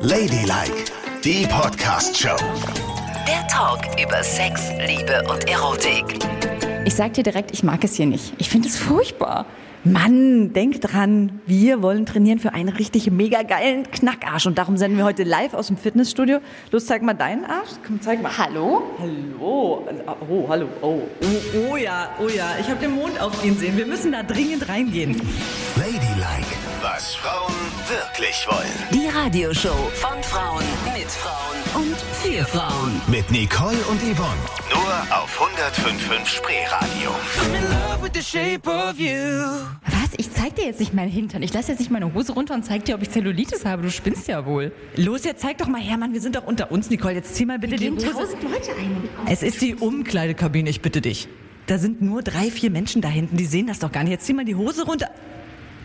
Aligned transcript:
Ladylike, 0.00 0.84
die 1.22 1.46
Podcast-Show. 1.46 2.36
Der 3.28 3.46
Talk 3.48 3.80
über 4.02 4.22
Sex, 4.22 4.70
Liebe 4.86 5.22
und 5.30 5.46
Erotik. 5.48 6.04
Ich 6.86 6.94
sag 6.94 7.12
dir 7.14 7.22
direkt, 7.22 7.50
ich 7.52 7.62
mag 7.62 7.84
es 7.84 7.96
hier 7.96 8.06
nicht. 8.06 8.32
Ich 8.38 8.48
finde 8.48 8.68
es 8.68 8.78
furchtbar. 8.78 9.44
Mann, 9.84 10.52
denk 10.52 10.80
dran, 10.80 11.40
wir 11.46 11.82
wollen 11.82 12.06
trainieren 12.06 12.38
für 12.38 12.54
einen 12.54 12.70
richtig 12.70 13.10
mega 13.10 13.42
geilen 13.42 13.88
Knackarsch 13.90 14.46
und 14.46 14.58
darum 14.58 14.76
senden 14.78 14.96
wir 14.98 15.04
heute 15.04 15.22
live 15.22 15.54
aus 15.54 15.68
dem 15.68 15.76
Fitnessstudio. 15.76 16.38
Los, 16.72 16.86
zeig 16.86 17.02
mal 17.02 17.14
deinen 17.14 17.44
Arsch. 17.44 17.70
Komm, 17.86 18.00
zeig 18.00 18.22
mal. 18.22 18.36
Hallo? 18.36 18.82
Hallo. 18.98 19.86
Oh, 20.28 20.48
hallo. 20.48 20.66
Oh, 20.80 21.02
oh, 21.22 21.68
oh 21.70 21.76
ja, 21.76 22.08
oh 22.20 22.28
ja. 22.28 22.56
Ich 22.58 22.68
habe 22.68 22.80
den 22.80 22.96
Mond 22.96 23.20
aufgehen 23.20 23.56
sehen. 23.58 23.76
Wir 23.76 23.86
müssen 23.86 24.12
da 24.12 24.22
dringend 24.22 24.68
reingehen. 24.68 25.20
Ladylike, 25.76 26.56
was 26.96 27.14
Frauen 27.14 27.52
wirklich 27.88 28.46
wollen. 28.48 28.72
Die 28.90 29.06
Radioshow 29.08 29.90
von 29.92 30.22
Frauen 30.22 30.64
mit 30.96 31.10
Frauen 31.10 31.84
und 31.84 31.96
für 32.22 32.42
Frauen. 32.46 33.02
Mit 33.06 33.30
Nicole 33.30 33.76
und 33.90 34.00
Yvonne. 34.00 34.40
Nur 34.70 34.92
auf 35.14 35.38
105.5 35.38 36.26
Spreeradio. 36.26 37.10
Was? 39.84 40.10
Ich 40.16 40.32
zeig 40.32 40.54
dir 40.54 40.64
jetzt 40.64 40.80
nicht 40.80 40.94
meinen 40.94 41.10
Hintern. 41.10 41.42
Ich 41.42 41.52
lasse 41.52 41.72
jetzt 41.72 41.80
nicht 41.80 41.90
meine 41.90 42.14
Hose 42.14 42.32
runter 42.32 42.54
und 42.54 42.64
zeig 42.64 42.86
dir, 42.86 42.94
ob 42.94 43.02
ich 43.02 43.10
Zellulitis 43.10 43.66
habe. 43.66 43.82
Du 43.82 43.90
spinnst 43.90 44.26
ja 44.26 44.46
wohl. 44.46 44.72
Los, 44.96 45.24
jetzt 45.24 45.42
zeig 45.42 45.58
doch 45.58 45.66
mal 45.66 45.82
her, 45.82 45.98
Mann. 45.98 46.14
Wir 46.14 46.22
sind 46.22 46.34
doch 46.34 46.46
unter 46.46 46.72
uns, 46.72 46.88
Nicole. 46.88 47.12
Jetzt 47.12 47.34
zieh 47.34 47.44
mal 47.44 47.58
bitte 47.58 47.76
die 47.76 47.90
Hose. 47.90 48.10
tausend 48.10 48.42
Leute 48.42 48.70
ein. 48.72 49.06
Es 49.30 49.42
ist 49.42 49.60
die 49.60 49.74
Umkleidekabine, 49.74 50.70
ich 50.70 50.80
bitte 50.80 51.02
dich. 51.02 51.28
Da 51.66 51.76
sind 51.76 52.00
nur 52.00 52.22
drei, 52.22 52.50
vier 52.50 52.70
Menschen 52.70 53.02
da 53.02 53.08
hinten, 53.08 53.36
die 53.36 53.44
sehen 53.44 53.66
das 53.66 53.80
doch 53.80 53.92
gar 53.92 54.02
nicht. 54.02 54.12
Jetzt 54.12 54.24
zieh 54.24 54.32
mal 54.32 54.46
die 54.46 54.54
Hose 54.54 54.86
runter. 54.86 55.10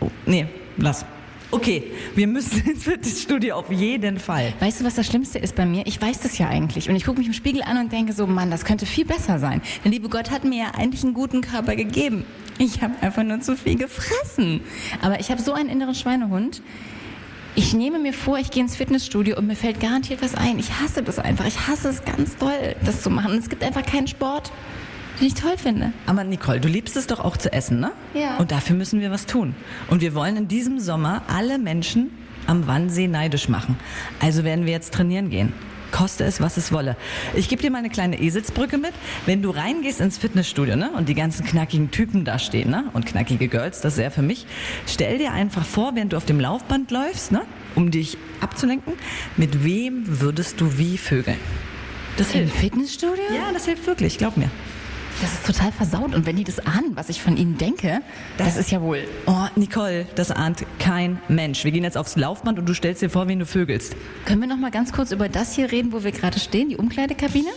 Oh, 0.00 0.10
nee, 0.24 0.46
lass. 0.76 1.04
Okay, 1.52 1.92
wir 2.14 2.26
müssen 2.26 2.66
ins 2.70 2.84
Fitnessstudio 2.84 3.56
auf 3.56 3.70
jeden 3.70 4.18
Fall. 4.18 4.54
Weißt 4.58 4.80
du, 4.80 4.84
was 4.84 4.94
das 4.94 5.06
Schlimmste 5.06 5.38
ist 5.38 5.54
bei 5.54 5.66
mir? 5.66 5.86
Ich 5.86 6.00
weiß 6.00 6.20
das 6.20 6.38
ja 6.38 6.48
eigentlich. 6.48 6.88
Und 6.88 6.96
ich 6.96 7.04
gucke 7.04 7.18
mich 7.18 7.26
im 7.26 7.34
Spiegel 7.34 7.62
an 7.62 7.76
und 7.76 7.92
denke 7.92 8.14
so, 8.14 8.26
Mann, 8.26 8.50
das 8.50 8.64
könnte 8.64 8.86
viel 8.86 9.04
besser 9.04 9.38
sein. 9.38 9.60
Der 9.84 9.90
liebe 9.90 10.08
Gott 10.08 10.30
hat 10.30 10.44
mir 10.44 10.58
ja 10.58 10.70
eigentlich 10.74 11.04
einen 11.04 11.12
guten 11.12 11.42
Körper 11.42 11.76
gegeben. 11.76 12.24
Ich 12.58 12.80
habe 12.80 12.94
einfach 13.02 13.22
nur 13.22 13.40
zu 13.40 13.54
viel 13.54 13.76
gefressen. 13.76 14.62
Aber 15.02 15.20
ich 15.20 15.30
habe 15.30 15.42
so 15.42 15.52
einen 15.52 15.68
inneren 15.68 15.94
Schweinehund. 15.94 16.62
Ich 17.54 17.74
nehme 17.74 17.98
mir 17.98 18.14
vor, 18.14 18.38
ich 18.38 18.50
gehe 18.50 18.62
ins 18.62 18.76
Fitnessstudio 18.76 19.36
und 19.36 19.46
mir 19.46 19.56
fällt 19.56 19.78
garantiert 19.78 20.22
was 20.22 20.34
ein. 20.34 20.58
Ich 20.58 20.80
hasse 20.80 21.02
das 21.02 21.18
einfach. 21.18 21.44
Ich 21.44 21.68
hasse 21.68 21.90
es 21.90 22.02
ganz 22.02 22.36
doll, 22.38 22.76
das 22.82 23.02
zu 23.02 23.10
machen. 23.10 23.32
Und 23.32 23.38
es 23.38 23.50
gibt 23.50 23.62
einfach 23.62 23.84
keinen 23.84 24.06
Sport, 24.06 24.50
den 25.20 25.26
ich 25.26 25.34
toll 25.34 25.56
finde. 25.56 25.92
Aber 26.06 26.24
Nicole, 26.24 26.60
du 26.60 26.68
liebst 26.68 26.96
es 26.96 27.06
doch 27.06 27.20
auch 27.20 27.36
zu 27.36 27.52
essen, 27.52 27.80
ne? 27.80 27.92
Ja. 28.14 28.38
Und 28.38 28.50
dafür 28.50 28.76
müssen 28.76 29.00
wir 29.00 29.10
was 29.10 29.26
tun. 29.26 29.54
Und 29.88 30.00
wir 30.00 30.14
wollen 30.14 30.36
in 30.36 30.48
diesem 30.48 30.80
Sommer 30.80 31.22
alle 31.28 31.58
Menschen 31.58 32.10
am 32.46 32.66
Wannsee 32.66 33.08
neidisch 33.08 33.48
machen. 33.48 33.76
Also 34.20 34.44
werden 34.44 34.66
wir 34.66 34.72
jetzt 34.72 34.92
trainieren 34.92 35.30
gehen. 35.30 35.52
Koste 35.92 36.24
es, 36.24 36.40
was 36.40 36.56
es 36.56 36.72
wolle. 36.72 36.96
Ich 37.34 37.50
gebe 37.50 37.60
dir 37.60 37.70
mal 37.70 37.78
eine 37.78 37.90
kleine 37.90 38.18
Eselsbrücke 38.18 38.78
mit. 38.78 38.92
Wenn 39.26 39.42
du 39.42 39.50
reingehst 39.50 40.00
ins 40.00 40.16
Fitnessstudio 40.16 40.74
ne, 40.74 40.90
und 40.94 41.08
die 41.10 41.14
ganzen 41.14 41.44
knackigen 41.44 41.90
Typen 41.90 42.24
da 42.24 42.38
stehen 42.38 42.70
ne, 42.70 42.84
und 42.94 43.04
knackige 43.04 43.46
Girls, 43.46 43.82
das 43.82 43.94
ist 43.94 44.02
ja 44.02 44.08
für 44.08 44.22
mich, 44.22 44.46
stell 44.86 45.18
dir 45.18 45.32
einfach 45.32 45.66
vor, 45.66 45.94
während 45.94 46.14
du 46.14 46.16
auf 46.16 46.24
dem 46.24 46.40
Laufband 46.40 46.90
läufst, 46.90 47.30
ne, 47.30 47.42
um 47.74 47.90
dich 47.90 48.16
abzulenken, 48.40 48.94
mit 49.36 49.64
wem 49.64 50.04
würdest 50.06 50.60
du 50.62 50.78
wie 50.78 50.96
vögeln? 50.96 51.38
Das 52.16 52.28
Im 52.28 52.40
hilft. 52.40 52.56
Fitnessstudio? 52.56 53.24
Ja, 53.34 53.52
das 53.52 53.66
hilft 53.66 53.86
wirklich, 53.86 54.16
glaub 54.16 54.38
mir. 54.38 54.50
Das 55.22 55.34
ist 55.34 55.46
total 55.46 55.70
versaut. 55.70 56.16
Und 56.16 56.26
wenn 56.26 56.34
die 56.34 56.42
das 56.42 56.58
ahnen, 56.58 56.96
was 56.96 57.08
ich 57.08 57.22
von 57.22 57.36
ihnen 57.36 57.56
denke, 57.56 58.00
das, 58.38 58.56
ist 58.56 58.72
ja 58.72 58.82
wohl. 58.82 59.04
Oh, 59.26 59.46
Nicole, 59.54 60.04
das 60.16 60.32
ahnt 60.32 60.66
kein 60.80 61.20
Mensch. 61.28 61.62
Wir 61.62 61.70
gehen 61.70 61.84
jetzt 61.84 61.96
aufs 61.96 62.16
Laufband 62.16 62.58
und 62.58 62.66
du 62.68 62.74
stellst 62.74 63.02
dir 63.02 63.08
vor, 63.08 63.28
wen 63.28 63.38
du 63.38 63.46
vögelst. 63.46 63.94
Können 64.24 64.40
wir 64.40 64.48
noch 64.48 64.56
mal 64.56 64.72
ganz 64.72 64.92
kurz 64.92 65.12
über 65.12 65.28
das 65.28 65.54
hier 65.54 65.70
reden, 65.70 65.92
wo 65.92 66.02
wir 66.02 66.10
gerade 66.10 66.40
stehen, 66.40 66.70
die 66.70 66.76
Umkleidekabine? 66.76 67.50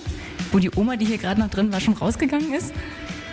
Wo 0.51 0.59
die 0.59 0.69
Oma, 0.75 0.95
die 0.95 1.05
hier 1.05 1.17
gerade 1.17 1.39
noch 1.39 1.49
drin 1.49 1.73
war, 1.73 1.79
schon 1.79 1.95
rausgegangen 1.95 2.53
ist? 2.53 2.71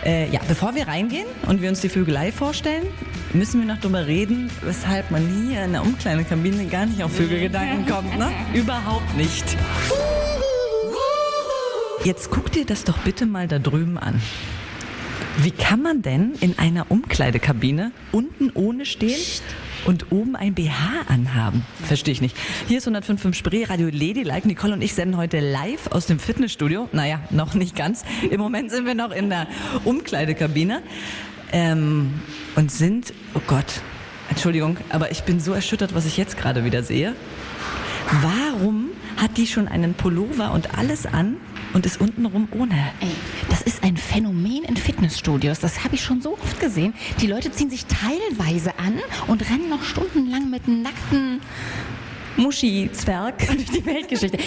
Äh, 0.02 0.30
ja, 0.30 0.40
bevor 0.48 0.74
wir 0.74 0.88
reingehen 0.88 1.26
und 1.46 1.60
wir 1.60 1.68
uns 1.68 1.82
die 1.82 1.90
Vögelei 1.90 2.32
vorstellen, 2.32 2.86
müssen 3.34 3.60
wir 3.60 3.72
noch 3.72 3.80
drüber 3.82 4.06
reden, 4.06 4.50
weshalb 4.62 5.10
man 5.10 5.28
hier 5.46 5.62
in 5.62 5.72
der 5.72 5.82
Umkleidekabine 5.82 6.64
gar 6.66 6.86
nicht 6.86 7.04
auf 7.04 7.14
Vögelgedanken 7.14 7.86
kommt, 7.86 8.18
ne? 8.18 8.30
Überhaupt 8.54 9.14
nicht. 9.14 9.44
Jetzt 12.04 12.32
guck 12.32 12.50
dir 12.50 12.66
das 12.66 12.82
doch 12.82 12.98
bitte 12.98 13.26
mal 13.26 13.46
da 13.46 13.60
drüben 13.60 13.96
an. 13.96 14.20
Wie 15.38 15.52
kann 15.52 15.82
man 15.82 16.02
denn 16.02 16.32
in 16.40 16.58
einer 16.58 16.90
Umkleidekabine 16.90 17.92
unten 18.10 18.50
ohne 18.54 18.86
stehen 18.86 19.20
und 19.84 20.10
oben 20.10 20.34
ein 20.34 20.54
BH 20.54 21.02
anhaben? 21.06 21.64
Verstehe 21.86 22.10
ich 22.10 22.20
nicht. 22.20 22.36
Hier 22.66 22.78
ist 22.78 22.88
105.5 22.88 23.34
Spree, 23.34 23.64
Radio 23.64 23.86
Ladylike. 23.86 24.48
Nicole 24.48 24.72
und 24.72 24.82
ich 24.82 24.94
senden 24.94 25.16
heute 25.16 25.38
live 25.38 25.92
aus 25.92 26.06
dem 26.06 26.18
Fitnessstudio. 26.18 26.88
Naja, 26.90 27.20
noch 27.30 27.54
nicht 27.54 27.76
ganz. 27.76 28.04
Im 28.28 28.40
Moment 28.40 28.72
sind 28.72 28.84
wir 28.84 28.96
noch 28.96 29.12
in 29.12 29.30
der 29.30 29.46
Umkleidekabine. 29.84 30.82
Ähm, 31.52 32.14
und 32.56 32.72
sind, 32.72 33.14
oh 33.34 33.42
Gott, 33.46 33.80
Entschuldigung, 34.28 34.76
aber 34.88 35.12
ich 35.12 35.22
bin 35.22 35.38
so 35.38 35.52
erschüttert, 35.52 35.94
was 35.94 36.04
ich 36.06 36.16
jetzt 36.16 36.36
gerade 36.36 36.64
wieder 36.64 36.82
sehe. 36.82 37.14
Warum 38.22 38.88
hat 39.18 39.36
die 39.36 39.46
schon 39.46 39.68
einen 39.68 39.94
Pullover 39.94 40.52
und 40.52 40.76
alles 40.76 41.06
an 41.06 41.36
und 41.72 41.86
ist 41.86 42.00
untenrum 42.00 42.48
ohne? 42.52 42.74
Ey, 43.00 43.08
das 43.48 43.62
ist 43.62 43.82
ein 43.82 43.96
Phänomen 43.96 44.64
in 44.64 44.76
Fitnessstudios. 44.76 45.60
Das 45.60 45.84
habe 45.84 45.94
ich 45.94 46.02
schon 46.02 46.20
so 46.20 46.34
oft 46.34 46.60
gesehen. 46.60 46.94
Die 47.20 47.26
Leute 47.26 47.50
ziehen 47.50 47.70
sich 47.70 47.86
teilweise 47.86 48.78
an 48.78 49.00
und 49.26 49.48
rennen 49.50 49.68
noch 49.68 49.82
stundenlang 49.82 50.50
mit 50.50 50.66
einem 50.66 50.82
nackten 50.82 51.40
Muschi-Zwerg 52.36 53.46
durch 53.46 53.70
die 53.70 53.84
Weltgeschichte. 53.84 54.38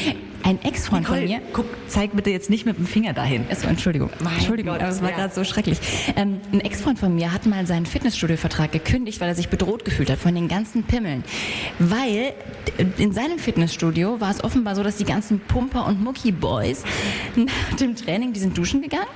Ein 0.46 0.62
Ex-Freund 0.62 1.08
von 1.08 1.24
mir. 1.24 1.42
guck, 1.54 1.66
zeig 1.88 2.16
bitte 2.16 2.30
jetzt 2.30 2.52
nicht 2.52 2.68
mit 2.68 2.78
dem 2.78 2.86
Finger 2.86 3.14
dahin. 3.14 3.46
Achso, 3.50 3.68
Entschuldigung. 3.68 4.12
Entschuldigung, 4.38 4.74
Gott, 4.74 4.84
aber 4.84 4.92
es 4.92 5.02
war 5.02 5.10
ja. 5.10 5.16
gerade 5.16 5.34
so 5.34 5.44
schrecklich. 5.44 5.80
Ähm, 6.16 6.40
ein 6.54 6.60
Ex-Freund 6.60 7.00
von 7.00 7.16
mir 7.16 7.34
hat 7.34 7.48
mal 7.48 7.66
seinen 7.66 7.88
Fitnessstudio-Vertrag 7.88 8.72
gekündigt, 8.72 9.20
weil 9.20 9.30
er 9.30 9.34
sich 9.34 9.50
bedroht 9.50 9.86
gefühlt 9.86 10.12
hat 10.12 10.20
von 10.20 10.36
den 10.36 10.48
ganzen 10.48 10.84
Pimmeln. 10.84 11.24
Weil 11.80 12.34
in 13.00 13.12
seinem 13.12 13.40
Fitnessstudio 13.40 14.22
war 14.22 14.30
es 14.30 14.44
offenbar 14.44 14.76
so, 14.76 14.84
dass 14.84 14.98
die 14.98 15.04
ganzen 15.04 15.40
Pumper 15.40 15.88
und 15.88 16.04
Mucki-Boys 16.04 16.84
nach 17.36 17.78
dem 17.78 17.96
Training, 17.96 18.32
die 18.34 18.40
sind 18.40 18.56
duschen 18.56 18.84
gegangen 18.84 19.08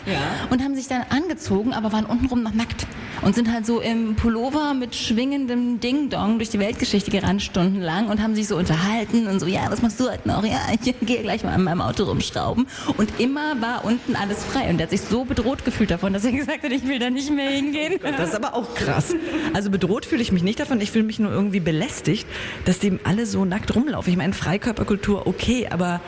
und 0.50 0.64
haben 0.64 0.74
sich 0.74 0.88
dann 0.88 1.04
angezogen, 1.10 1.74
aber 1.74 1.92
waren 1.92 2.06
untenrum 2.06 2.42
noch 2.42 2.56
nackt. 2.56 2.88
Und 3.22 3.36
sind 3.36 3.52
halt 3.52 3.66
so 3.66 3.82
im 3.82 4.16
Pullover 4.16 4.74
mit 4.74 4.96
schwingendem 4.96 5.82
Ding-Dong 5.82 6.40
durch 6.40 6.52
die 6.52 6.60
Weltgeschichte 6.60 7.12
gerannt, 7.12 7.42
stundenlang 7.42 8.08
und 8.08 8.24
haben 8.24 8.34
sich 8.34 8.48
so 8.48 8.56
unterhalten 8.56 9.28
und 9.28 9.42
so, 9.42 9.46
ja, 9.46 9.70
was 9.70 9.82
machst 9.82 10.00
du 10.00 10.10
heute 10.10 10.26
noch? 10.26 10.44
Ja, 10.46 10.62
ich 10.72 10.96
gehe 11.02 11.19
gleich 11.22 11.44
mal 11.44 11.53
an 11.53 11.63
meinem 11.63 11.81
Auto 11.81 12.03
rumschrauben. 12.03 12.68
Und 12.97 13.19
immer 13.19 13.62
war 13.62 13.85
unten 13.85 14.16
alles 14.16 14.44
frei. 14.44 14.69
Und 14.69 14.78
der 14.78 14.85
hat 14.85 14.91
sich 14.91 15.02
so 15.02 15.25
bedroht 15.25 15.66
gefühlt 15.66 15.91
davon, 15.91 16.13
dass 16.13 16.25
er 16.25 16.31
gesagt 16.40 16.63
hat, 16.63 16.72
ich 16.72 16.88
will 16.88 17.00
da 17.00 17.09
nicht 17.09 17.31
mehr 17.31 17.50
hingehen. 17.50 18.00
Das 18.02 18.30
ist 18.30 18.35
aber 18.35 18.53
auch 18.53 18.74
krass. 18.75 19.16
Also 19.53 19.69
bedroht 19.69 20.06
fühle 20.06 20.22
ich 20.22 20.31
mich 20.31 20.44
nicht 20.44 20.59
davon. 20.59 20.80
Ich 20.81 20.91
fühle 20.91 21.06
mich 21.06 21.19
nur 21.19 21.31
irgendwie 21.31 21.59
belästigt, 21.59 22.28
dass 22.66 22.80
dem 22.80 23.00
alle 23.03 23.25
so 23.25 23.46
nackt 23.46 23.75
rumlaufen. 23.75 24.12
Ich 24.12 24.18
meine, 24.18 24.34
Freikörperkultur, 24.34 25.28
okay, 25.28 25.68
aber 25.69 26.02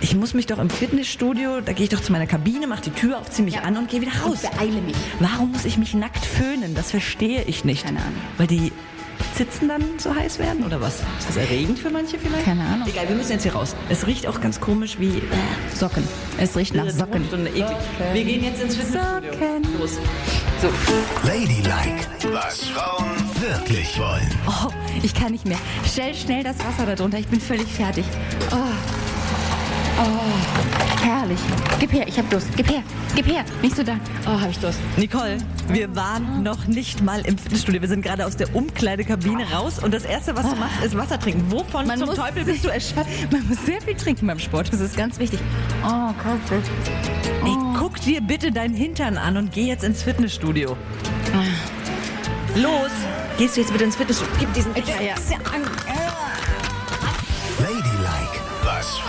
ich 0.00 0.14
muss 0.16 0.32
mich 0.34 0.46
doch 0.46 0.58
im 0.58 0.70
Fitnessstudio, 0.70 1.60
da 1.60 1.72
gehe 1.72 1.84
ich 1.84 1.90
doch 1.90 2.00
zu 2.00 2.12
meiner 2.12 2.26
Kabine, 2.26 2.66
mache 2.66 2.82
die 2.82 2.90
Tür 2.90 3.18
auf, 3.18 3.30
ziehe 3.30 3.44
mich 3.44 3.60
an 3.60 3.76
und 3.76 3.90
gehe 3.90 4.00
wieder 4.00 4.12
raus. 4.24 4.42
Und 4.44 4.50
beeile 4.52 4.80
mich. 4.80 4.96
Warum 5.18 5.52
muss 5.52 5.64
ich 5.64 5.76
mich 5.76 5.94
nackt 5.94 6.24
föhnen? 6.24 6.74
Das 6.74 6.90
verstehe 6.90 7.42
ich 7.46 7.64
nicht. 7.64 7.84
Keine 7.84 8.00
Ahnung. 8.00 8.20
Weil 8.38 8.46
die 8.46 8.72
Zitzen 9.40 9.68
dann 9.68 9.82
so 9.96 10.14
heiß 10.14 10.38
werden 10.38 10.66
oder 10.66 10.82
was? 10.82 10.96
Ist 10.96 11.28
das 11.30 11.36
erregend 11.38 11.78
für 11.78 11.88
manche 11.88 12.18
vielleicht? 12.18 12.44
Keine 12.44 12.62
Ahnung. 12.62 12.86
Egal, 12.86 13.08
wir 13.08 13.16
müssen 13.16 13.32
jetzt 13.32 13.44
hier 13.44 13.54
raus. 13.54 13.74
Es 13.88 14.06
riecht 14.06 14.26
auch 14.26 14.38
ganz 14.42 14.60
komisch 14.60 14.98
wie 14.98 15.16
äh, 15.16 15.22
Socken. 15.74 16.06
Es 16.36 16.54
riecht 16.58 16.74
nach 16.74 16.90
Socken. 16.90 17.24
Eklig. 17.46 17.64
Wir 18.12 18.24
gehen 18.24 18.44
jetzt 18.44 18.60
ins 18.60 18.76
Fitnessstudio. 18.76 19.32
Socken. 19.32 19.78
Los. 19.80 19.92
Ladylike, 21.24 22.34
was 22.34 22.66
Frauen 22.66 23.16
wirklich 23.40 23.98
wollen. 23.98 24.30
Oh, 24.46 24.68
ich 25.02 25.14
kann 25.14 25.32
nicht 25.32 25.46
mehr. 25.46 25.58
Stell 25.90 26.14
schnell 26.14 26.44
das 26.44 26.58
Wasser 26.58 26.84
da 26.84 26.94
drunter. 26.94 27.16
Ich 27.16 27.28
bin 27.28 27.40
völlig 27.40 27.68
fertig. 27.72 28.04
Oh. 28.52 28.99
Oh, 30.02 31.04
herrlich. 31.04 31.38
Gib 31.78 31.92
her, 31.92 32.08
ich 32.08 32.18
hab 32.18 32.30
Durst. 32.30 32.48
Gib 32.56 32.70
her, 32.70 32.82
gib 33.14 33.26
her. 33.26 33.44
Nicht 33.60 33.76
so 33.76 33.82
da. 33.82 33.96
Oh, 34.26 34.40
hab 34.40 34.50
ich 34.50 34.58
Durst. 34.58 34.78
Nicole, 34.96 35.36
wir 35.68 35.94
waren 35.94 36.42
noch 36.42 36.66
nicht 36.66 37.02
mal 37.02 37.20
im 37.26 37.36
Fitnessstudio. 37.36 37.82
Wir 37.82 37.88
sind 37.88 38.00
gerade 38.00 38.24
aus 38.24 38.34
der 38.34 38.54
Umkleidekabine 38.54 39.50
raus 39.52 39.78
und 39.78 39.92
das 39.92 40.04
Erste, 40.04 40.34
was 40.34 40.48
du 40.48 40.56
machst, 40.56 40.82
ist 40.82 40.96
Wasser 40.96 41.20
trinken. 41.20 41.50
Wovon 41.52 41.86
Man 41.86 41.98
zum 41.98 42.14
Teufel 42.14 42.44
bist 42.44 42.64
du 42.64 42.68
erschöpft? 42.68 43.30
Man 43.30 43.46
muss 43.46 43.64
sehr 43.66 43.82
viel 43.82 43.94
trinken 43.94 44.26
beim 44.26 44.38
Sport. 44.38 44.72
Das 44.72 44.80
ist 44.80 44.96
ganz 44.96 45.18
wichtig. 45.18 45.40
Oh, 45.84 46.14
kalt. 46.22 46.40
Ey, 47.44 47.56
guck 47.78 48.00
dir 48.00 48.22
bitte 48.22 48.52
deinen 48.52 48.74
Hintern 48.74 49.18
an 49.18 49.36
und 49.36 49.52
geh 49.52 49.66
jetzt 49.66 49.84
ins 49.84 50.02
Fitnessstudio. 50.02 50.78
Los! 52.56 52.90
Gehst 53.36 53.56
du 53.56 53.60
jetzt 53.60 53.72
bitte 53.72 53.84
ins 53.84 53.96
Fitnessstudio? 53.96 54.34
Gib 54.38 54.54
diesen 54.54 54.72
Becher 54.72 54.94
her. 54.94 55.14
Ladylike, 55.16 55.89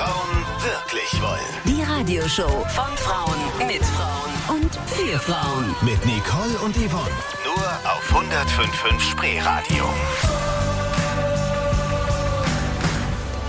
Frauen 0.02 0.46
wirklich 0.64 1.22
wollen. 1.22 1.40
Die 1.64 1.84
Radioshow 1.84 2.66
von 2.70 2.98
Frauen 2.98 3.68
mit 3.68 3.86
Frauen 3.86 4.58
und 4.58 4.74
für 4.88 5.20
Frauen. 5.20 5.76
Mit 5.84 6.04
Nicole 6.08 6.58
und 6.66 6.76
Yvonne. 6.76 7.12
Nur 7.46 7.68
auf 7.86 8.12
105.5 8.12 9.00
Spreeradio. 9.00 9.86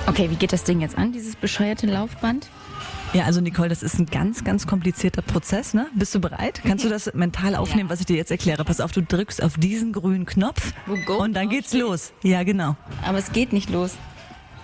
Okay, 0.06 0.28
wie 0.28 0.34
geht 0.34 0.52
das 0.52 0.64
Ding 0.64 0.82
jetzt 0.82 0.98
an, 0.98 1.12
dieses 1.12 1.36
bescheuerte 1.36 1.86
Laufband? 1.86 2.50
Ja, 3.14 3.24
also 3.24 3.40
Nicole, 3.40 3.70
das 3.70 3.82
ist 3.82 3.98
ein 3.98 4.06
ganz, 4.06 4.44
ganz 4.44 4.66
komplizierter 4.66 5.22
Prozess. 5.22 5.72
Ne? 5.72 5.86
Bist 5.94 6.14
du 6.14 6.20
bereit? 6.20 6.60
Kannst 6.66 6.84
du 6.84 6.90
das 6.90 7.10
mental 7.14 7.56
aufnehmen, 7.56 7.88
was 7.88 8.00
ich 8.00 8.06
dir 8.06 8.16
jetzt 8.16 8.30
erkläre? 8.30 8.62
Pass 8.64 8.80
auf, 8.80 8.92
du 8.92 9.02
drückst 9.02 9.42
auf 9.42 9.54
diesen 9.56 9.94
grünen 9.94 10.26
Knopf 10.26 10.74
und 10.86 11.32
dann 11.32 11.48
geht's 11.48 11.72
los. 11.72 12.12
Ja, 12.22 12.42
genau. 12.42 12.76
Aber 13.06 13.16
es 13.16 13.32
geht 13.32 13.54
nicht 13.54 13.70
los. 13.70 13.92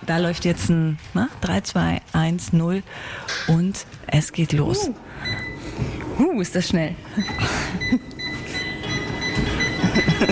Da 0.09 0.17
läuft 0.17 0.43
jetzt 0.43 0.71
ein 0.71 0.97
ne? 1.13 1.29
3, 1.41 1.61
2, 1.61 2.01
1, 2.13 2.53
0 2.53 2.81
und 3.47 3.85
es 4.07 4.31
geht 4.31 4.53
los. 4.53 4.89
Huh, 6.17 6.41
ist 6.41 6.55
das 6.55 6.69
schnell. 6.69 6.95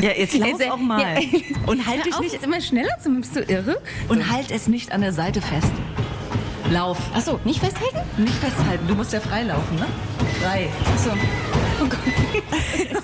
Ja, 0.02 0.12
jetzt 0.12 0.38
lauf 0.38 0.62
auch 0.70 0.78
mal. 0.78 1.02
ja. 1.02 1.20
Und 1.66 1.88
halt 1.88 2.06
dich 2.06 2.14
auf, 2.14 2.20
nicht 2.20 2.44
immer 2.44 2.60
schneller 2.62 2.92
bist 3.08 3.36
du 3.36 3.42
irre? 3.42 3.82
und 4.10 4.30
halt 4.30 4.52
es 4.52 4.68
nicht 4.68 4.92
an 4.92 5.02
der 5.02 5.14
Seite 5.14 5.42
fest. 5.42 5.72
Lauf. 6.72 6.98
Achso, 7.14 7.40
nicht 7.46 7.60
festhalten? 7.60 7.98
Nicht 8.18 8.36
festhalten. 8.36 8.88
Du 8.88 8.96
musst 8.96 9.14
ja 9.14 9.22
frei 9.22 9.44
laufen, 9.44 9.76
ne? 9.76 9.86
Frei. 10.42 10.68
Achso. 10.94 11.12
Oh 11.82 11.86
Gott. 11.86 12.00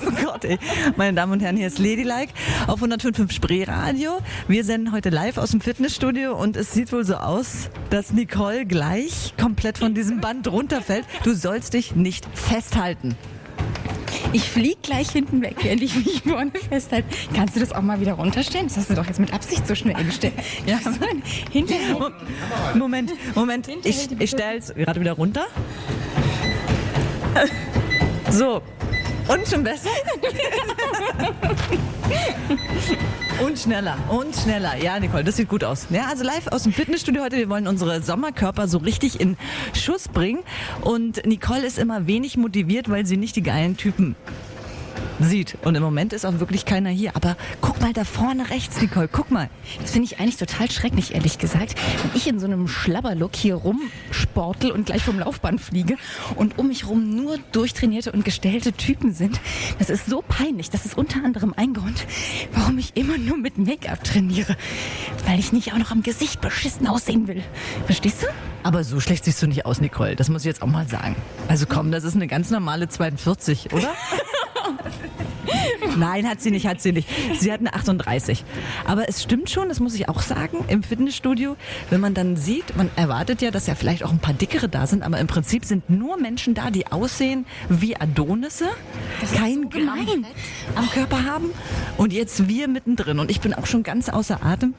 Oh 0.05 0.25
Gott, 0.25 0.45
ey. 0.45 0.57
Meine 0.95 1.15
Damen 1.15 1.33
und 1.33 1.41
Herren, 1.41 1.57
hier 1.57 1.67
ist 1.67 1.79
Ladylike 1.79 2.33
auf 2.67 2.81
105.5 2.81 3.31
Spreeradio. 3.31 4.19
Wir 4.47 4.63
senden 4.63 4.91
heute 4.91 5.09
live 5.09 5.37
aus 5.37 5.51
dem 5.51 5.61
Fitnessstudio 5.61 6.35
und 6.35 6.57
es 6.57 6.73
sieht 6.73 6.91
wohl 6.91 7.05
so 7.05 7.15
aus, 7.15 7.69
dass 7.89 8.11
Nicole 8.11 8.65
gleich 8.65 9.33
komplett 9.39 9.77
von 9.77 9.93
diesem 9.93 10.21
Band 10.21 10.47
runterfällt. 10.51 11.05
Du 11.23 11.33
sollst 11.33 11.73
dich 11.73 11.95
nicht 11.95 12.25
festhalten. 12.33 13.15
Ich 14.33 14.49
flieg 14.49 14.81
gleich 14.81 15.09
hinten 15.11 15.41
weg, 15.41 15.55
während 15.61 15.81
ich 15.83 15.95
mich 15.95 16.21
vorne 16.23 16.51
festhalte. 16.69 17.07
Kannst 17.35 17.55
du 17.55 17.59
das 17.59 17.71
auch 17.71 17.81
mal 17.81 17.99
wieder 18.01 18.13
runterstellen? 18.13 18.67
Das 18.67 18.77
hast 18.77 18.89
du 18.89 18.95
doch 18.95 19.05
jetzt 19.05 19.19
mit 19.19 19.31
Absicht 19.33 19.67
so 19.67 19.75
schnell 19.75 20.03
gestellt. 20.03 20.33
Ja, 20.65 20.79
hinterher. 21.51 21.93
Mo- 21.99 22.09
Moment, 22.75 23.11
Moment. 23.35 23.67
Ich, 23.83 24.09
ich 24.19 24.29
stelle 24.31 24.57
es 24.57 24.73
gerade 24.73 24.99
wieder 24.99 25.13
runter. 25.13 25.45
So. 28.29 28.61
Und 29.27 29.47
schon 29.47 29.63
besser? 29.63 29.89
Und 33.45 33.57
schneller, 33.57 33.97
und 34.09 34.35
schneller. 34.35 34.75
Ja, 34.81 34.99
Nicole, 34.99 35.23
das 35.23 35.37
sieht 35.37 35.49
gut 35.49 35.63
aus. 35.63 35.87
Ja, 35.89 36.07
also 36.07 36.23
live 36.23 36.47
aus 36.47 36.63
dem 36.63 36.73
Fitnessstudio 36.73 37.23
heute. 37.23 37.37
Wir 37.37 37.49
wollen 37.49 37.67
unsere 37.67 38.01
Sommerkörper 38.01 38.67
so 38.67 38.77
richtig 38.77 39.19
in 39.19 39.37
Schuss 39.73 40.07
bringen. 40.07 40.39
Und 40.81 41.25
Nicole 41.25 41.65
ist 41.65 41.79
immer 41.79 42.05
wenig 42.07 42.37
motiviert, 42.37 42.89
weil 42.89 43.05
sie 43.05 43.17
nicht 43.17 43.35
die 43.35 43.43
geilen 43.43 43.75
Typen 43.77 44.15
sieht. 45.19 45.57
Und 45.63 45.75
im 45.75 45.83
Moment 45.83 46.13
ist 46.13 46.25
auch 46.25 46.39
wirklich 46.39 46.65
keiner 46.65 46.89
hier. 46.89 47.15
Aber 47.15 47.37
guck 47.61 47.81
mal 47.81 47.93
da 47.93 48.03
vorne 48.03 48.49
rechts, 48.49 48.81
Nicole, 48.81 49.07
guck 49.11 49.31
mal. 49.31 49.49
Das 49.81 49.91
finde 49.91 50.05
ich 50.05 50.19
eigentlich 50.19 50.37
total 50.37 50.69
schrecklich, 50.71 51.13
ehrlich 51.13 51.37
gesagt. 51.37 51.75
Wenn 52.01 52.11
ich 52.15 52.27
in 52.27 52.39
so 52.39 52.45
einem 52.45 52.67
Schlabberlook 52.67 53.35
hier 53.35 53.55
rumsportel 53.55 54.71
und 54.71 54.85
gleich 54.85 55.03
vom 55.03 55.19
Laufband 55.19 55.61
fliege 55.61 55.97
und 56.35 56.57
um 56.57 56.67
mich 56.67 56.87
rum 56.87 57.15
nur 57.15 57.37
durchtrainierte 57.51 58.11
und 58.11 58.25
gestellte 58.25 58.73
Typen 58.73 59.13
sind, 59.13 59.39
das 59.79 59.89
ist 59.89 60.05
so 60.05 60.23
peinlich. 60.27 60.69
Das 60.69 60.85
ist 60.85 60.97
unter 60.97 61.23
anderem 61.23 61.53
ein 61.55 61.73
Grund, 61.73 62.05
warum 62.53 62.77
ich 62.77 62.95
immer 62.95 63.17
nur 63.17 63.37
mit 63.37 63.57
Make-up 63.57 64.03
trainiere. 64.03 64.55
Weil 65.25 65.39
ich 65.39 65.53
nicht 65.53 65.73
auch 65.73 65.77
noch 65.77 65.91
am 65.91 66.03
Gesicht 66.03 66.41
beschissen 66.41 66.87
aussehen 66.87 67.27
will. 67.27 67.43
Verstehst 67.85 68.23
du? 68.23 68.27
Aber 68.63 68.83
so 68.83 68.99
schlecht 68.99 69.25
siehst 69.25 69.41
du 69.41 69.47
nicht 69.47 69.65
aus, 69.65 69.81
Nicole. 69.81 70.15
Das 70.15 70.29
muss 70.29 70.41
ich 70.41 70.45
jetzt 70.45 70.61
auch 70.61 70.67
mal 70.67 70.87
sagen. 70.87 71.15
Also 71.49 71.65
komm, 71.67 71.91
das 71.91 72.03
ist 72.05 72.15
eine 72.15 72.27
ganz 72.27 72.49
normale 72.49 72.87
42, 72.87 73.73
oder? 73.73 73.89
Nein, 75.97 76.27
hat 76.27 76.41
sie 76.41 76.51
nicht, 76.51 76.67
hat 76.67 76.81
sie 76.81 76.91
nicht. 76.91 77.07
Sie 77.39 77.51
hat 77.51 77.59
eine 77.59 77.73
38. 77.73 78.43
Aber 78.85 79.07
es 79.09 79.21
stimmt 79.23 79.49
schon, 79.49 79.69
das 79.69 79.79
muss 79.79 79.93
ich 79.95 80.09
auch 80.09 80.21
sagen, 80.21 80.65
im 80.67 80.83
Fitnessstudio, 80.83 81.55
wenn 81.89 82.01
man 82.01 82.13
dann 82.13 82.35
sieht, 82.35 82.75
man 82.77 82.89
erwartet 82.95 83.41
ja, 83.41 83.51
dass 83.51 83.67
ja 83.67 83.75
vielleicht 83.75 84.03
auch 84.03 84.11
ein 84.11 84.19
paar 84.19 84.33
dickere 84.33 84.69
da 84.69 84.87
sind, 84.87 85.03
aber 85.03 85.19
im 85.19 85.27
Prinzip 85.27 85.65
sind 85.65 85.89
nur 85.89 86.17
Menschen 86.17 86.53
da, 86.53 86.71
die 86.71 86.87
aussehen 86.87 87.45
wie 87.69 87.95
Adonisse, 87.95 88.69
kein 89.35 89.69
Gramm 89.69 90.05
gemein. 90.05 90.25
am 90.75 90.89
Körper 90.89 91.25
haben 91.25 91.51
und 91.97 92.13
jetzt 92.13 92.47
wir 92.47 92.67
mittendrin. 92.67 93.19
Und 93.19 93.29
ich 93.29 93.41
bin 93.41 93.53
auch 93.53 93.65
schon 93.65 93.83
ganz 93.83 94.09
außer 94.09 94.43
Atem, 94.43 94.73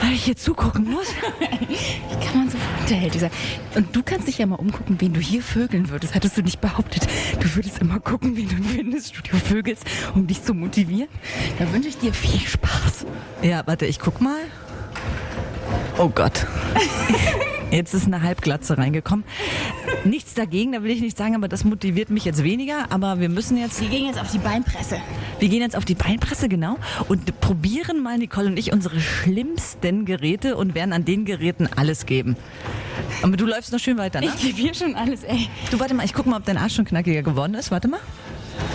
weil 0.00 0.12
ich 0.12 0.24
hier 0.24 0.36
zugucken 0.36 0.90
muss. 0.90 1.08
Wie 1.68 2.26
kann 2.26 2.38
man 2.38 2.50
so 2.50 2.58
hinterhältig 2.78 3.20
sein? 3.20 3.30
Und 3.74 3.94
du 3.94 4.02
kannst 4.02 4.28
dich 4.28 4.38
ja 4.38 4.46
mal 4.46 4.56
umgucken, 4.56 4.96
wen 5.00 5.12
du 5.12 5.20
hier 5.20 5.42
vögeln 5.42 5.90
würdest. 5.90 6.14
Hattest 6.14 6.36
du 6.36 6.42
nicht 6.42 6.60
behauptet, 6.60 7.06
du 7.40 7.54
würdest 7.54 7.78
immer 7.78 8.00
gucken, 8.00 8.36
wen 8.36 8.48
du 8.48 8.56
im 8.56 8.64
Fitnessstudio 8.64 9.36
vögelst, 9.38 9.84
um 10.14 10.26
dich 10.26 10.42
zu 10.42 10.54
motivieren? 10.54 11.08
Da 11.58 11.72
wünsche 11.72 11.88
ich 11.88 11.98
dir 11.98 12.12
viel 12.12 12.40
Spaß. 12.40 13.06
Ja, 13.42 13.62
warte, 13.66 13.86
ich 13.86 13.98
guck 13.98 14.20
mal. 14.20 14.40
Oh 15.98 16.08
Gott. 16.08 16.46
Jetzt 17.70 17.94
ist 17.94 18.06
eine 18.06 18.22
Halbglatze 18.22 18.76
reingekommen. 18.78 19.24
Nichts 20.04 20.34
dagegen, 20.34 20.72
da 20.72 20.82
will 20.82 20.90
ich 20.90 21.00
nicht 21.00 21.16
sagen, 21.16 21.34
aber 21.36 21.46
das 21.48 21.64
motiviert 21.64 22.10
mich 22.10 22.24
jetzt 22.24 22.42
weniger. 22.42 22.90
Aber 22.90 23.20
wir 23.20 23.28
müssen 23.28 23.56
jetzt, 23.56 23.80
Wir 23.80 23.88
gehen 23.88 24.06
jetzt 24.06 24.20
auf 24.20 24.30
die 24.30 24.38
Beinpresse. 24.38 25.00
wir 25.38 25.48
gehen 25.48 25.60
jetzt 25.60 25.76
auf 25.76 25.84
die 25.84 25.94
Beinpresse, 25.94 26.48
genau, 26.48 26.78
und 27.08 27.40
probieren 27.40 28.02
mal, 28.02 28.18
Nicole 28.18 28.48
und 28.48 28.58
ich, 28.58 28.72
unsere 28.72 29.00
schlimmsten 29.00 30.04
Geräte 30.04 30.56
und 30.56 30.74
werden 30.74 30.92
an 30.92 31.04
den 31.04 31.24
Geräten 31.24 31.68
alles 31.76 32.06
geben. 32.06 32.36
Aber 33.22 33.36
du 33.36 33.46
läufst 33.46 33.72
noch 33.72 33.78
schön 33.78 33.98
weiter, 33.98 34.20
ne? 34.20 34.26
Ich 34.34 34.42
gebe 34.42 34.56
hier 34.58 34.74
schon 34.74 34.94
alles, 34.94 35.22
ey. 35.24 35.48
Du, 35.70 35.78
warte 35.78 35.94
mal, 35.94 36.04
ich 36.04 36.14
guck 36.14 36.26
mal, 36.26 36.36
ob 36.38 36.44
dein 36.44 36.56
Arsch 36.58 36.74
schon 36.74 36.84
knackiger 36.84 37.22
geworden 37.22 37.54
ist. 37.54 37.70
Warte 37.70 37.88
mal. 37.88 38.00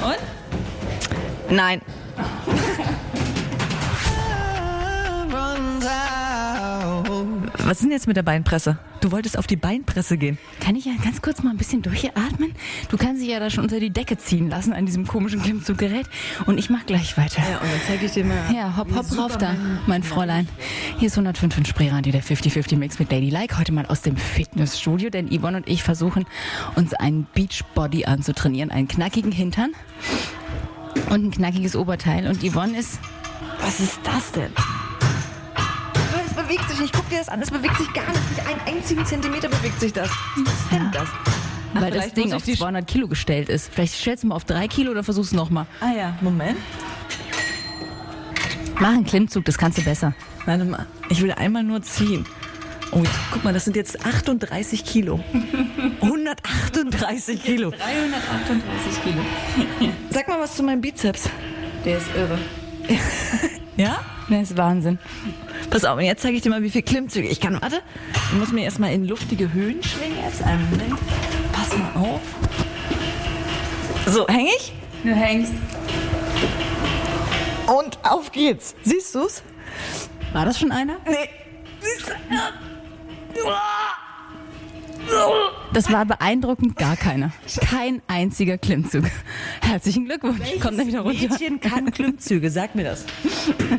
Und? 0.03 1.55
Nein. 1.55 1.81
Was 7.65 7.77
ist 7.77 7.85
denn 7.85 7.91
jetzt 7.91 8.05
mit 8.05 8.15
der 8.15 8.21
Beinpresse? 8.21 8.77
Du 9.01 9.11
wolltest 9.11 9.39
auf 9.39 9.47
die 9.47 9.55
Beinpresse 9.55 10.17
gehen. 10.19 10.37
Kann 10.59 10.75
ich 10.75 10.85
ja 10.85 10.91
ganz 11.03 11.23
kurz 11.23 11.41
mal 11.41 11.49
ein 11.49 11.57
bisschen 11.57 11.81
durchatmen? 11.81 12.53
Du 12.89 12.97
kannst 12.97 13.23
dich 13.23 13.29
ja 13.29 13.39
da 13.39 13.49
schon 13.49 13.63
unter 13.63 13.79
die 13.79 13.89
Decke 13.89 14.19
ziehen 14.19 14.51
lassen 14.51 14.71
an 14.71 14.85
diesem 14.85 15.07
komischen 15.07 15.41
Klimmzuggerät. 15.41 16.05
Und 16.45 16.59
ich 16.59 16.69
mach 16.69 16.85
gleich 16.85 17.17
weiter. 17.17 17.41
und 17.41 17.71
dann 17.71 17.81
zeige 17.87 18.05
ich 18.05 18.11
dir 18.11 18.23
mal. 18.23 18.37
Ja, 18.53 18.77
hopp, 18.77 18.95
hopp, 18.95 19.17
rauf 19.17 19.37
da, 19.39 19.55
mein 19.87 20.03
Fräulein. 20.03 20.47
Hier 20.99 21.07
ist 21.07 21.13
105 21.13 21.57
in 21.57 21.65
Spreeradio, 21.65 22.11
der 22.11 22.21
50-50 22.21 22.77
Mix 22.77 22.99
mit 22.99 23.11
Ladylike. 23.11 23.57
Heute 23.57 23.71
mal 23.71 23.87
aus 23.87 24.03
dem 24.03 24.15
Fitnessstudio, 24.15 25.09
denn 25.09 25.27
Yvonne 25.29 25.57
und 25.57 25.67
ich 25.67 25.81
versuchen, 25.81 26.25
uns 26.75 26.93
einen 26.93 27.25
Beachbody 27.33 28.05
anzutrainieren. 28.05 28.69
Einen 28.69 28.87
knackigen 28.87 29.31
Hintern 29.31 29.71
und 31.09 31.23
ein 31.23 31.31
knackiges 31.31 31.75
Oberteil. 31.75 32.27
Und 32.27 32.43
Yvonne 32.43 32.77
ist... 32.77 32.99
Was 33.59 33.79
ist 33.79 33.99
das 34.03 34.31
denn? 34.33 34.51
Nicht. 36.85 36.93
Guck 36.93 37.09
dir 37.09 37.17
das 37.17 37.29
an. 37.29 37.41
Es 37.41 37.49
bewegt 37.49 37.77
sich 37.77 37.91
gar 37.93 38.05
nicht. 38.05 38.29
Nicht 38.29 38.47
einen 38.47 38.77
einzigen 38.77 39.03
Zentimeter 39.07 39.49
bewegt 39.49 39.79
sich 39.79 39.91
das. 39.91 40.07
Was 40.07 40.69
denn 40.69 40.91
das? 40.91 41.07
Ach, 41.73 41.81
weil 41.81 41.89
das 41.89 42.13
Ding 42.13 42.31
auf 42.31 42.47
ich 42.47 42.53
die 42.53 42.59
200 42.59 42.85
Kilo 42.85 43.07
gestellt 43.07 43.49
ist. 43.49 43.73
Vielleicht 43.73 43.95
stellst 43.95 44.23
du 44.23 44.27
mal 44.27 44.35
auf 44.35 44.45
3 44.45 44.67
Kilo 44.67 44.91
oder 44.91 45.03
versuchst 45.03 45.31
es 45.31 45.35
nochmal. 45.35 45.65
Ah 45.81 45.93
ja, 45.97 46.15
Moment. 46.21 46.59
Mach 48.79 48.89
einen 48.89 49.03
Klimmzug, 49.03 49.45
das 49.45 49.57
kannst 49.57 49.79
du 49.79 49.81
besser. 49.81 50.13
Warte 50.45 50.63
mal. 50.63 50.85
Ich 51.09 51.23
will 51.23 51.31
einmal 51.31 51.63
nur 51.63 51.81
ziehen. 51.81 52.23
Oh, 52.91 53.01
guck 53.31 53.43
mal, 53.43 53.51
das 53.51 53.65
sind 53.65 53.75
jetzt 53.75 54.05
38 54.05 54.85
Kilo. 54.85 55.19
138 56.01 57.43
Kilo. 57.43 57.71
338 57.71 59.03
Kilo. 59.03 59.21
Sag 60.11 60.27
mal 60.27 60.39
was 60.39 60.55
zu 60.55 60.61
meinem 60.61 60.81
Bizeps. 60.81 61.31
Der 61.83 61.97
ist 61.97 62.07
irre. 62.15 62.37
Ja? 63.75 64.05
Der 64.29 64.41
ist 64.41 64.57
Wahnsinn. 64.57 64.97
Pass 65.69 65.85
auf, 65.85 65.97
und 65.97 66.03
jetzt 66.03 66.21
zeige 66.21 66.35
ich 66.35 66.41
dir 66.41 66.49
mal, 66.49 66.63
wie 66.63 66.69
viel 66.69 66.81
Klimmzüge 66.81 67.27
ich 67.27 67.39
kann. 67.39 67.61
Warte, 67.61 67.81
ich 68.31 68.39
muss 68.39 68.51
mir 68.51 68.63
erstmal 68.63 68.91
in 68.93 69.07
luftige 69.07 69.53
Höhen 69.53 69.83
schwingen 69.83 70.17
jetzt. 70.23 70.41
Einen 70.41 70.67
Moment. 70.69 70.99
Pass 71.51 71.77
mal 71.77 71.91
auf. 71.95 72.21
So, 74.07 74.27
häng 74.27 74.47
ich? 74.47 74.73
Du 75.03 75.11
hängst. 75.11 75.53
Und 77.67 77.97
auf 78.03 78.31
geht's. 78.31 78.75
Siehst 78.83 79.13
du's? 79.15 79.43
War 80.33 80.45
das 80.45 80.59
schon 80.59 80.71
einer? 80.71 80.97
Nee. 81.05 81.29
Das 85.73 85.91
war 85.91 86.05
beeindruckend 86.05 86.77
gar 86.77 86.95
keiner. 86.95 87.31
Kein 87.59 88.01
einziger 88.07 88.57
Klimmzug. 88.57 89.03
Herzlichen 89.61 90.05
Glückwunsch. 90.05 90.47
Kommt 90.61 90.79
dann 90.79 90.87
wieder 90.87 91.01
runter. 91.01 91.27
Mädchen 91.27 91.59
kann 91.59 91.91
Klimmzüge, 91.91 92.49
sag 92.49 92.75
mir 92.75 92.85
das. 92.85 93.05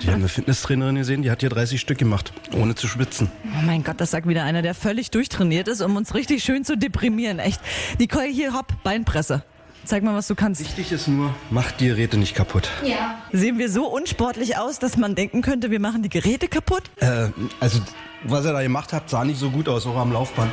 Die 0.02 0.08
haben 0.08 0.16
eine 0.16 0.28
Fitnesstrainerin 0.28 0.96
gesehen, 0.96 1.22
die 1.22 1.30
hat 1.30 1.40
hier 1.40 1.48
30 1.48 1.80
Stück 1.80 1.96
gemacht, 1.96 2.32
ohne 2.54 2.74
zu 2.74 2.86
schwitzen. 2.86 3.30
Oh 3.44 3.64
mein 3.64 3.82
Gott, 3.82 4.00
das 4.00 4.10
sagt 4.10 4.28
wieder 4.28 4.44
einer, 4.44 4.60
der 4.60 4.74
völlig 4.74 5.10
durchtrainiert 5.10 5.68
ist, 5.68 5.80
um 5.80 5.96
uns 5.96 6.14
richtig 6.14 6.44
schön 6.44 6.64
zu 6.64 6.76
deprimieren. 6.76 7.38
Echt. 7.38 7.60
Nicole, 7.98 8.26
hier, 8.26 8.52
hopp, 8.52 8.66
Beinpresse. 8.82 9.42
Zeig 9.86 10.02
mal, 10.02 10.14
was 10.14 10.26
du 10.26 10.34
kannst. 10.34 10.60
Wichtig 10.60 10.90
ist 10.92 11.06
nur, 11.06 11.32
mach 11.48 11.70
die 11.70 11.86
Geräte 11.86 12.18
nicht 12.18 12.34
kaputt. 12.34 12.68
Ja. 12.84 13.22
Sehen 13.32 13.58
wir 13.58 13.70
so 13.70 13.86
unsportlich 13.86 14.58
aus, 14.58 14.80
dass 14.80 14.96
man 14.96 15.14
denken 15.14 15.42
könnte, 15.42 15.70
wir 15.70 15.80
machen 15.80 16.02
die 16.02 16.08
Geräte 16.08 16.48
kaputt? 16.48 16.82
Äh, 16.96 17.28
also, 17.60 17.80
was 18.24 18.44
ihr 18.44 18.52
da 18.52 18.62
gemacht 18.62 18.92
habt, 18.92 19.08
sah 19.08 19.24
nicht 19.24 19.38
so 19.38 19.50
gut 19.50 19.68
aus, 19.68 19.86
auch 19.86 19.96
am 19.96 20.12
Laufband. 20.12 20.52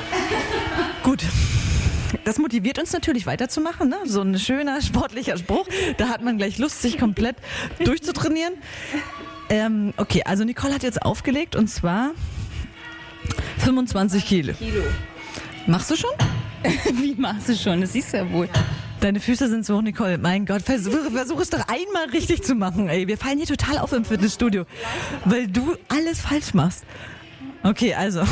Gut. 1.03 1.23
Das 2.23 2.37
motiviert 2.37 2.79
uns 2.79 2.93
natürlich 2.93 3.25
weiterzumachen, 3.25 3.89
ne? 3.89 3.97
So 4.05 4.21
ein 4.21 4.39
schöner 4.39 4.81
sportlicher 4.81 5.37
Spruch. 5.37 5.67
Da 5.97 6.07
hat 6.07 6.23
man 6.23 6.37
gleich 6.37 6.57
Lust, 6.57 6.81
sich 6.81 6.97
komplett 6.97 7.35
durchzutrainieren. 7.83 8.53
Ähm, 9.49 9.93
okay, 9.97 10.23
also 10.23 10.43
Nicole 10.43 10.73
hat 10.73 10.83
jetzt 10.83 11.01
aufgelegt 11.01 11.55
und 11.55 11.67
zwar 11.67 12.11
25 13.59 14.25
Kilo. 14.25 14.53
Machst 15.67 15.91
du 15.91 15.95
schon? 15.95 16.11
Wie 17.01 17.15
machst 17.15 17.49
du 17.49 17.55
schon? 17.55 17.81
Das 17.81 17.93
siehst 17.93 18.13
du 18.13 18.17
ja 18.17 18.31
wohl. 18.31 18.47
Deine 19.01 19.19
Füße 19.19 19.49
sind 19.49 19.65
so 19.65 19.77
hoch, 19.77 19.81
Nicole. 19.81 20.17
Mein 20.17 20.45
Gott, 20.45 20.61
versuch, 20.61 21.11
versuch 21.11 21.41
es 21.41 21.49
doch 21.49 21.67
einmal 21.67 22.09
richtig 22.13 22.43
zu 22.43 22.55
machen. 22.55 22.87
Ey, 22.87 23.07
wir 23.07 23.17
fallen 23.17 23.37
hier 23.37 23.47
total 23.47 23.79
auf 23.79 23.91
im 23.91 24.05
Fitnessstudio, 24.05 24.65
weil 25.25 25.47
du 25.47 25.75
alles 25.89 26.21
falsch 26.21 26.53
machst. 26.53 26.85
Okay, 27.63 27.93
also. 27.93 28.23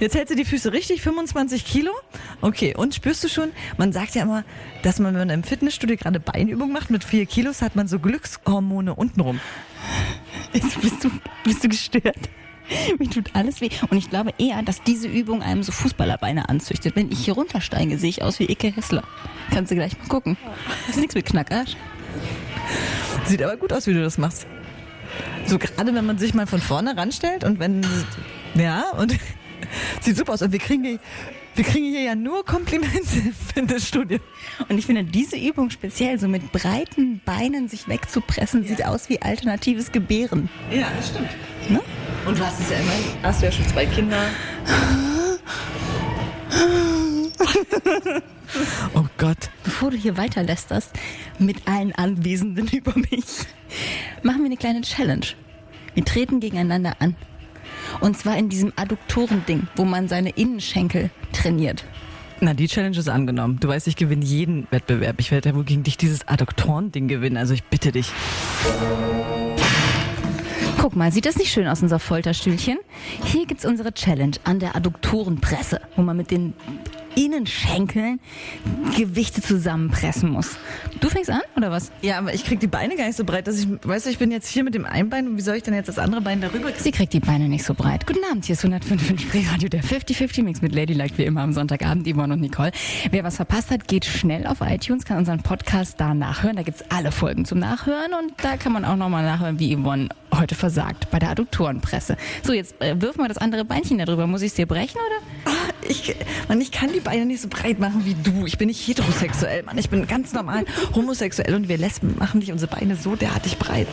Jetzt 0.00 0.14
hältst 0.14 0.32
du 0.32 0.36
die 0.36 0.44
Füße 0.44 0.72
richtig, 0.72 1.02
25 1.02 1.64
Kilo. 1.64 1.92
Okay, 2.40 2.74
und 2.76 2.94
spürst 2.94 3.24
du 3.24 3.28
schon, 3.28 3.50
man 3.76 3.92
sagt 3.92 4.14
ja 4.14 4.22
immer, 4.22 4.44
dass 4.82 4.98
man, 4.98 5.14
wenn 5.14 5.28
man 5.28 5.30
im 5.30 5.42
Fitnessstudio 5.42 5.96
gerade 5.96 6.20
Beinübung 6.20 6.72
macht 6.72 6.90
mit 6.90 7.04
4 7.04 7.26
Kilos, 7.26 7.62
hat 7.62 7.76
man 7.76 7.88
so 7.88 7.98
Glückshormone 7.98 8.94
untenrum. 8.94 9.40
Jetzt 10.52 10.80
bist 10.80 11.04
du, 11.04 11.10
bist 11.44 11.64
du 11.64 11.68
gestört. 11.68 12.28
Mir 12.98 13.08
tut 13.08 13.30
alles 13.34 13.60
weh. 13.60 13.70
Und 13.90 13.96
ich 13.96 14.10
glaube 14.10 14.32
eher, 14.38 14.62
dass 14.62 14.82
diese 14.82 15.08
Übung 15.08 15.42
einem 15.42 15.62
so 15.62 15.72
Fußballerbeine 15.72 16.48
anzüchtet. 16.48 16.96
Wenn 16.96 17.10
ich 17.10 17.24
hier 17.24 17.34
runtersteige, 17.34 17.98
sehe 17.98 18.10
ich 18.10 18.22
aus 18.22 18.38
wie 18.38 18.50
Ike 18.50 18.74
Hessler. 18.74 19.04
Kannst 19.50 19.70
du 19.70 19.74
gleich 19.74 19.96
mal 19.98 20.06
gucken. 20.08 20.36
Das 20.86 20.96
ist 20.96 21.00
nichts 21.00 21.14
mit 21.14 21.26
Knackarsch. 21.26 21.76
Sieht 23.24 23.42
aber 23.42 23.56
gut 23.56 23.72
aus, 23.72 23.86
wie 23.86 23.94
du 23.94 24.02
das 24.02 24.18
machst. 24.18 24.46
So 25.46 25.58
gerade 25.58 25.94
wenn 25.94 26.04
man 26.04 26.18
sich 26.18 26.34
mal 26.34 26.46
von 26.46 26.60
vorne 26.60 26.96
ranstellt 26.96 27.44
und 27.44 27.58
wenn 27.58 27.86
ja 28.54 28.90
und 28.98 29.14
sieht 30.00 30.16
super 30.16 30.34
aus 30.34 30.42
und 30.42 30.52
wir 30.52 30.58
kriegen 30.58 30.84
hier, 30.84 30.98
wir 31.54 31.64
kriegen 31.64 31.86
hier 31.86 32.02
ja 32.02 32.14
nur 32.14 32.44
Komplimente 32.44 33.18
im 33.24 33.32
Fitnessstudio. 33.32 34.18
Und 34.68 34.78
ich 34.78 34.86
finde, 34.86 35.04
diese 35.04 35.36
Übung 35.36 35.70
speziell, 35.70 36.18
so 36.18 36.28
mit 36.28 36.52
breiten 36.52 37.20
Beinen 37.24 37.68
sich 37.68 37.88
wegzupressen, 37.88 38.64
sieht 38.64 38.84
aus 38.84 39.08
wie 39.08 39.20
alternatives 39.20 39.92
Gebären. 39.92 40.48
Ja, 40.70 40.88
das 40.96 41.08
stimmt. 41.08 41.30
Ne? 41.68 41.80
Und 42.26 42.38
du 42.38 42.44
hast 42.44 42.60
es 42.60 42.70
ja 42.70 42.76
immer, 42.76 42.92
hast 43.22 43.40
du 43.40 43.46
ja 43.46 43.52
schon 43.52 43.66
zwei 43.66 43.86
Kinder. 43.86 44.22
oh 48.94 49.04
Gott. 49.16 49.50
Bevor 49.64 49.90
du 49.90 49.96
hier 49.96 50.16
weiterlästerst 50.16 50.90
mit 51.38 51.66
allen 51.66 51.94
Anwesenden 51.94 52.68
über 52.68 52.94
mich, 52.96 53.46
machen 54.22 54.38
wir 54.38 54.46
eine 54.46 54.56
kleine 54.56 54.82
Challenge. 54.82 55.26
Wir 55.94 56.04
treten 56.04 56.40
gegeneinander 56.40 56.96
an. 57.00 57.16
Und 58.00 58.16
zwar 58.16 58.36
in 58.36 58.48
diesem 58.48 58.72
Adduktorending, 58.76 59.68
wo 59.76 59.84
man 59.84 60.08
seine 60.08 60.30
Innenschenkel 60.30 61.10
trainiert. 61.32 61.84
Na, 62.40 62.54
die 62.54 62.68
Challenge 62.68 62.96
ist 62.96 63.08
angenommen. 63.08 63.58
Du 63.60 63.68
weißt, 63.68 63.88
ich 63.88 63.96
gewinne 63.96 64.24
jeden 64.24 64.68
Wettbewerb. 64.70 65.16
Ich 65.18 65.32
werde 65.32 65.48
ja 65.48 65.54
wohl 65.56 65.64
gegen 65.64 65.82
dich 65.82 65.96
dieses 65.96 66.28
Adduktoren-Ding 66.28 67.08
gewinnen. 67.08 67.36
Also 67.36 67.54
ich 67.54 67.64
bitte 67.64 67.90
dich. 67.90 68.12
Guck 70.78 70.94
mal, 70.94 71.10
sieht 71.10 71.26
das 71.26 71.36
nicht 71.36 71.52
schön 71.52 71.66
aus, 71.66 71.82
unser 71.82 71.98
Folterstühlchen? 71.98 72.78
Hier 73.24 73.46
gibt's 73.46 73.64
unsere 73.64 73.92
Challenge 73.92 74.36
an 74.44 74.60
der 74.60 74.76
Adduktorenpresse, 74.76 75.80
wo 75.96 76.02
man 76.02 76.16
mit 76.16 76.30
den 76.30 76.54
Innenschenkeln 77.18 78.20
Gewichte 78.96 79.42
zusammenpressen 79.42 80.30
muss. 80.30 80.56
Du 81.00 81.08
fängst 81.08 81.30
an, 81.30 81.40
oder 81.56 81.70
was? 81.72 81.90
Ja, 82.00 82.18
aber 82.18 82.32
ich 82.32 82.44
krieg 82.44 82.60
die 82.60 82.68
Beine 82.68 82.94
gar 82.94 83.06
nicht 83.06 83.16
so 83.16 83.24
breit, 83.24 83.48
dass 83.48 83.58
ich, 83.58 83.66
weißt 83.82 84.06
du, 84.06 84.10
ich 84.10 84.18
bin 84.18 84.30
jetzt 84.30 84.46
hier 84.46 84.62
mit 84.62 84.74
dem 84.74 84.84
einen 84.84 85.10
Bein 85.10 85.26
und 85.26 85.36
wie 85.36 85.40
soll 85.40 85.56
ich 85.56 85.64
denn 85.64 85.74
jetzt 85.74 85.88
das 85.88 85.98
andere 85.98 86.20
Bein 86.20 86.40
darüber 86.40 86.70
kriegen? 86.70 86.82
Sie 86.82 86.92
kriegt 86.92 87.12
die 87.12 87.20
Beine 87.20 87.48
nicht 87.48 87.64
so 87.64 87.74
breit. 87.74 88.06
Guten 88.06 88.24
Abend, 88.30 88.44
hier 88.44 88.52
ist 88.52 88.64
105 88.64 89.20
Spreeradio, 89.20 89.68
der 89.68 89.82
50-50 89.82 90.44
Mix 90.44 90.62
mit 90.62 90.72
Ladylike, 90.72 91.18
wie 91.18 91.24
immer 91.24 91.42
am 91.42 91.52
Sonntagabend, 91.52 92.06
Yvonne 92.06 92.34
und 92.34 92.40
Nicole. 92.40 92.70
Wer 93.10 93.24
was 93.24 93.36
verpasst 93.36 93.72
hat, 93.72 93.88
geht 93.88 94.04
schnell 94.04 94.46
auf 94.46 94.58
iTunes, 94.60 95.04
kann 95.04 95.18
unseren 95.18 95.42
Podcast 95.42 96.00
da 96.00 96.14
nachhören. 96.14 96.56
Da 96.56 96.62
gibt's 96.62 96.84
alle 96.88 97.10
Folgen 97.10 97.44
zum 97.44 97.58
Nachhören 97.58 98.12
und 98.12 98.32
da 98.42 98.56
kann 98.56 98.72
man 98.72 98.84
auch 98.84 98.96
nochmal 98.96 99.24
nachhören, 99.24 99.58
wie 99.58 99.74
Yvonne 99.74 100.08
heute 100.34 100.54
versagt 100.54 101.10
bei 101.10 101.18
der 101.18 101.30
Adduktorenpresse. 101.30 102.16
So, 102.42 102.52
jetzt 102.52 102.80
äh, 102.80 103.00
wirf 103.00 103.16
mal 103.16 103.28
das 103.28 103.38
andere 103.38 103.64
Beinchen 103.64 103.98
da 103.98 104.04
drüber. 104.04 104.26
Muss 104.26 104.42
ich 104.42 104.48
es 104.48 104.54
dir 104.54 104.66
brechen, 104.66 104.96
oder? 104.98 105.52
Ah, 105.52 105.72
Ich, 105.88 106.14
Mann, 106.48 106.60
ich 106.60 106.70
kann 106.70 106.92
die 106.92 107.00
Beine 107.00 107.24
nicht 107.26 107.40
so 107.42 107.48
breit 107.48 107.78
machen 107.78 108.04
wie 108.04 108.14
du. 108.14 108.46
Ich 108.46 108.58
bin 108.58 108.68
nicht 108.68 108.86
heterosexuell, 108.86 109.62
Mann. 109.62 109.78
Ich 109.78 109.88
bin 109.90 110.06
ganz 110.06 110.32
normal 110.32 110.64
homosexuell 110.94 111.54
und 111.54 111.68
wir 111.68 111.78
Lesben 111.78 112.16
machen 112.18 112.40
nicht 112.40 112.52
unsere 112.52 112.70
Beine 112.74 112.96
so 112.96 113.16
derartig 113.16 113.58
breit. 113.58 113.88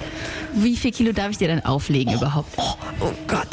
Wie 0.53 0.75
viel 0.75 0.91
Kilo 0.91 1.11
darf 1.13 1.31
ich 1.31 1.37
dir 1.37 1.47
dann 1.47 1.63
auflegen 1.63 2.13
überhaupt? 2.13 2.53
Oh, 2.57 2.75
oh 3.01 3.11
Gott. 3.27 3.47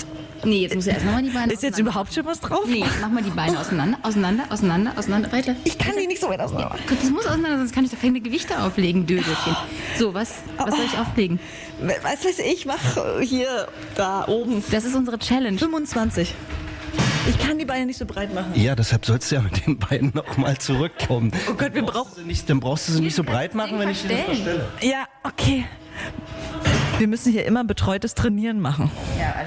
Nee, 0.45 0.63
jetzt 0.63 0.75
muss 0.75 0.87
er 0.87 0.95
erst 0.95 1.07
nochmal 1.07 1.23
die 1.23 1.31
Beine 1.31 1.53
Ist 1.53 1.63
jetzt 1.63 1.79
überhaupt 1.79 2.13
schon 2.13 2.25
was 2.27 2.41
drauf? 2.41 2.65
Nee, 2.67 2.85
mach 3.01 3.09
mal 3.11 3.23
die 3.23 3.31
Beine 3.31 3.59
auseinander, 3.59 3.99
auseinander, 4.03 4.45
auseinander, 4.51 4.93
auseinander, 4.97 5.33
weiter. 5.33 5.55
Ich 5.65 5.79
kann 5.79 5.95
die 6.01 6.07
nicht 6.07 6.21
so 6.21 6.29
weit 6.29 6.41
auseinander. 6.41 6.77
Gott, 6.89 6.99
das 7.01 7.11
muss 7.11 7.27
auseinander, 7.27 7.59
sonst 7.59 7.75
kann 7.75 7.85
ich 7.85 7.91
doch 7.91 8.01
keine 8.01 8.21
Gewichte 8.21 8.61
auflegen, 8.61 9.07
Dödelchen. 9.07 9.57
So, 9.99 10.15
was, 10.15 10.35
was 10.57 10.75
soll 10.75 10.85
ich 10.85 10.99
auflegen? 10.99 11.39
Was 11.81 12.25
weiß 12.25 12.39
ich, 12.41 12.67
mach 12.67 12.79
hier, 13.21 13.69
da 13.95 14.27
oben. 14.27 14.65
Das 14.71 14.85
ist 14.85 14.95
unsere 14.95 15.19
Challenge. 15.19 15.59
25. 15.59 16.35
Ich 17.29 17.39
kann 17.39 17.57
die 17.57 17.65
Beine 17.65 17.87
nicht 17.87 17.99
so 17.99 18.05
breit 18.05 18.35
machen. 18.35 18.53
Ja, 18.55 18.75
deshalb 18.75 19.07
sollst 19.07 19.31
du 19.31 19.37
ja 19.37 19.43
mit 19.43 19.65
den 19.65 19.79
Beinen 19.79 20.11
nochmal 20.13 20.59
zurückkommen. 20.59 21.31
Oh 21.49 21.55
Gott, 21.55 21.73
wir 21.75 21.83
brauchen. 21.83 22.11
du 22.17 22.21
sie 22.23 22.27
nicht, 22.27 22.51
dann 22.51 22.59
brauchst 22.59 22.89
du 22.89 22.93
sie 22.93 23.01
nicht 23.01 23.15
so 23.15 23.23
breit 23.23 23.55
machen, 23.55 23.79
wenn 23.79 23.89
ich 23.91 23.99
sie 23.99 24.09
verstelle. 24.09 24.69
Ja, 24.81 25.07
okay. 25.23 25.65
Wir 27.03 27.09
müssen 27.09 27.33
hier 27.33 27.45
immer 27.47 27.65
betreutes 27.65 28.15
Trainieren 28.15 28.61
machen. 28.61 28.89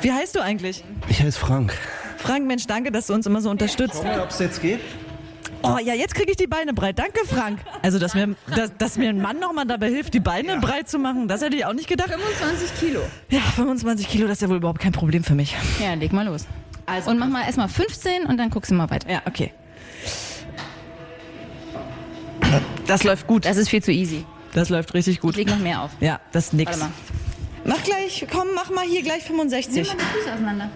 Wie 0.02 0.12
heißt 0.12 0.36
du 0.36 0.42
eigentlich? 0.42 0.84
Ich 1.08 1.22
heiße 1.24 1.40
Frank. 1.40 1.74
Frank, 2.18 2.46
Mensch, 2.46 2.68
danke, 2.68 2.92
dass 2.92 3.08
du 3.08 3.14
uns 3.14 3.26
immer 3.28 3.40
so 3.40 3.50
unterstützt. 3.50 3.96
Schau 3.96 4.04
mal, 4.04 4.20
ob 4.20 4.30
es 4.30 4.40
jetzt 4.40 4.62
geht. 4.62 4.82
Oh 5.64 5.78
ja, 5.82 5.94
jetzt 5.94 6.16
kriege 6.16 6.32
ich 6.32 6.36
die 6.36 6.48
Beine 6.48 6.74
breit. 6.74 7.00
Danke, 7.00 7.22
Frank. 7.26 7.60
Also, 7.82 7.98
dass 7.98 8.14
mir, 8.14 8.36
dass, 8.54 8.76
dass 8.78 8.98
mir 8.98 9.08
ein 9.08 9.22
Mann 9.22 9.40
nochmal 9.40 9.66
dabei 9.66 9.88
hilft, 9.88 10.14
die 10.14 10.20
Beine 10.20 10.58
breit 10.60 10.90
zu 10.90 11.00
machen, 11.00 11.30
das 11.30 11.42
hätte 11.42 11.56
ich 11.56 11.66
auch 11.66 11.72
nicht 11.72 11.88
gedacht. 11.88 12.10
25 12.10 12.78
Kilo. 12.78 13.00
Ja, 13.30 13.40
25 13.40 14.10
Kilo, 14.10 14.28
das 14.28 14.34
ist 14.40 14.42
ja 14.42 14.50
wohl 14.50 14.58
überhaupt 14.58 14.82
kein 14.82 14.92
Problem 14.92 15.24
für 15.24 15.36
mich. 15.36 15.56
Ja, 15.82 15.94
leg 15.94 16.12
mal 16.12 16.26
los. 16.26 16.48
Also- 16.88 17.10
und 17.10 17.20
mach 17.20 17.30
mal 17.30 17.46
erstmal 17.46 17.70
15 17.70 18.26
und 18.26 18.36
dann 18.36 18.50
guckst 18.50 18.70
du 18.70 18.76
mal 18.76 18.90
weiter. 18.90 19.10
Ja, 19.10 19.22
okay. 19.24 19.54
Das 22.86 23.06
läuft 23.06 23.28
gut. 23.28 23.46
Das 23.46 23.56
ist 23.56 23.70
viel 23.70 23.82
zu 23.82 23.94
easy. 23.94 24.26
Das 24.52 24.68
läuft 24.68 24.94
richtig 24.94 25.16
Ich 25.16 25.22
gut. 25.22 25.38
leg 25.38 25.48
noch 25.48 25.60
mehr 25.60 25.84
auf. 25.84 25.92
Ja, 26.02 26.20
das 26.34 26.48
ist 26.48 26.54
nix. 26.54 26.72
Warte 26.74 26.80
mal. 26.84 26.92
Mach 27.66 27.82
gleich, 27.84 28.26
komm, 28.32 28.48
mach 28.54 28.70
mal 28.70 28.86
hier 28.86 29.02
gleich 29.02 29.24
65. 29.24 29.84
die 29.84 29.90
Füße 29.90 30.34
auseinander. 30.34 30.70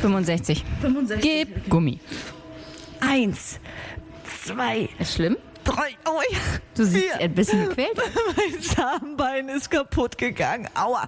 65. 0.00 0.64
65. 0.80 1.20
Gib 1.30 1.68
Gummi. 1.68 2.00
Eins, 3.00 3.60
zwei, 4.44 4.88
Ist 4.98 5.14
schlimm? 5.14 5.36
drei. 5.64 5.90
Oh 6.08 6.20
ja. 6.32 6.38
Du 6.74 6.84
siehst 6.84 7.04
Vier. 7.04 7.20
ein 7.20 7.34
bisschen 7.34 7.68
gequält. 7.68 7.96
Mein 8.36 8.62
Schambein 8.62 9.48
ist 9.50 9.70
kaputt 9.70 10.16
gegangen. 10.18 10.68
Aua. 10.74 11.06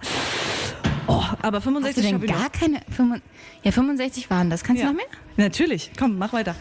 Oh, 1.07 1.23
aber 1.43 1.59
Hast 1.59 1.67
du 1.67 1.73
65 1.73 2.03
denn 2.05 2.27
gar 2.27 2.51
keine... 2.51 2.81
65 2.95 3.23
Ja, 3.63 3.73
65 3.73 4.31
waren 4.31 4.51
das. 4.51 4.63
Kannst 4.65 4.81
Ja. 4.83 4.89
du 4.89 4.93
noch 4.95 4.99
mehr? 4.99 5.07
Natürlich. 5.37 5.91
Komm, 5.99 6.19
mach 6.19 6.33
weiter. 6.33 6.55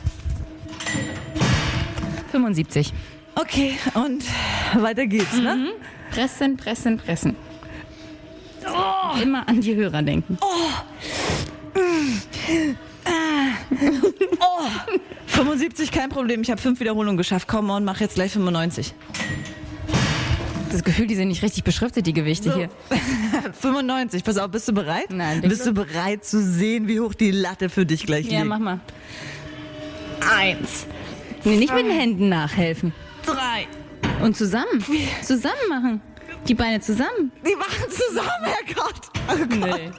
75. 2.31 2.93
Okay, 3.35 3.77
und 3.93 4.23
weiter 4.75 5.05
geht's, 5.07 5.33
ne? 5.33 5.71
Pressen, 6.11 6.57
pressen, 6.57 6.97
pressen. 6.97 7.35
Immer 9.21 9.47
an 9.47 9.61
die 9.61 9.75
Hörer 9.75 10.01
denken. 10.01 10.37
75, 15.27 15.91
kein 15.91 16.09
Problem. 16.09 16.41
Ich 16.41 16.51
habe 16.51 16.61
fünf 16.61 16.79
Wiederholungen 16.79 17.17
geschafft. 17.17 17.47
Komm 17.47 17.69
und 17.69 17.83
mach 17.85 17.99
jetzt 17.99 18.15
gleich 18.15 18.31
95. 18.31 18.93
Das 20.71 20.83
Gefühl, 20.83 21.05
die 21.07 21.15
sind 21.15 21.27
nicht 21.27 21.43
richtig 21.43 21.63
beschriftet, 21.63 22.07
die 22.07 22.13
Gewichte 22.13 22.53
hier. 22.55 22.69
95. 23.61 24.23
Pass 24.23 24.37
auf, 24.37 24.49
bist 24.51 24.67
du 24.67 24.73
bereit? 24.73 25.11
Nein, 25.11 25.41
Bist 25.41 25.65
du 25.65 25.71
bereit 25.73 26.25
zu 26.25 26.41
sehen, 26.41 26.87
wie 26.87 26.99
hoch 26.99 27.13
die 27.13 27.31
Latte 27.31 27.69
für 27.69 27.85
dich 27.85 28.05
gleich 28.05 28.25
Ja, 28.25 28.37
liegt? 28.39 28.49
mach 28.49 28.59
mal. 28.59 28.79
Eins, 30.35 30.87
Nee, 31.43 31.57
nicht 31.57 31.73
mit 31.75 31.85
den 31.85 31.91
Händen 31.91 32.29
nachhelfen. 32.29 32.93
drei. 33.25 33.67
Und 34.23 34.37
zusammen. 34.37 34.83
Zusammen 35.21 35.55
machen. 35.69 36.01
Die 36.47 36.53
Beine 36.55 36.81
zusammen. 36.81 37.31
Die 37.47 37.55
machen 37.55 37.89
zusammen, 37.89 38.43
Herrgott. 38.43 38.95
Oh 39.29 39.37
Gott. 39.37 39.49
Nee. 39.77 39.91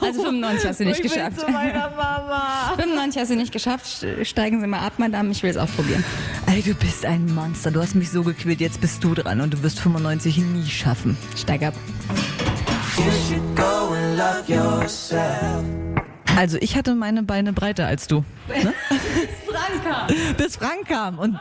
Also 0.00 0.22
95 0.22 0.68
hast 0.68 0.80
du 0.80 0.84
nicht 0.84 1.00
ich 1.04 1.12
geschafft. 1.12 1.40
zu 1.40 1.50
meiner 1.50 1.90
Mama. 1.90 2.72
95 2.76 3.20
hast 3.20 3.30
du 3.32 3.34
nicht 3.36 3.52
geschafft. 3.52 3.84
St- 3.86 4.24
Steigen 4.24 4.60
Sie 4.60 4.66
mal 4.68 4.78
ab, 4.86 4.92
Madame. 4.98 5.30
Ich 5.32 5.42
will 5.42 5.50
es 5.50 5.56
ausprobieren. 5.56 6.04
Ey, 6.46 6.62
du 6.62 6.74
bist 6.74 7.04
ein 7.04 7.26
Monster. 7.34 7.72
Du 7.72 7.80
hast 7.82 7.96
mich 7.96 8.10
so 8.10 8.22
gequält. 8.22 8.60
Jetzt 8.60 8.80
bist 8.80 9.02
du 9.02 9.14
dran 9.14 9.40
und 9.40 9.52
du 9.54 9.62
wirst 9.64 9.80
95 9.80 10.38
nie 10.38 10.66
schaffen. 10.66 11.16
Steig 11.36 11.62
ab. 11.62 11.74
Also 16.38 16.56
ich 16.60 16.76
hatte 16.76 16.94
meine 16.94 17.24
Beine 17.24 17.52
breiter 17.52 17.88
als 17.88 18.06
du. 18.06 18.24
Ne? 18.46 18.72
Franka. 19.50 20.06
Bis 20.36 20.54
Frank 20.54 20.86
kam. 20.86 21.18
Und 21.18 21.36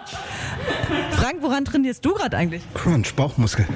Frank, 1.12 1.36
woran 1.42 1.66
trainierst 1.66 2.04
du 2.04 2.16
gerade 2.16 2.36
eigentlich? 2.36 2.64
Crunch, 2.74 3.14
Bauchmuskel. 3.14 3.68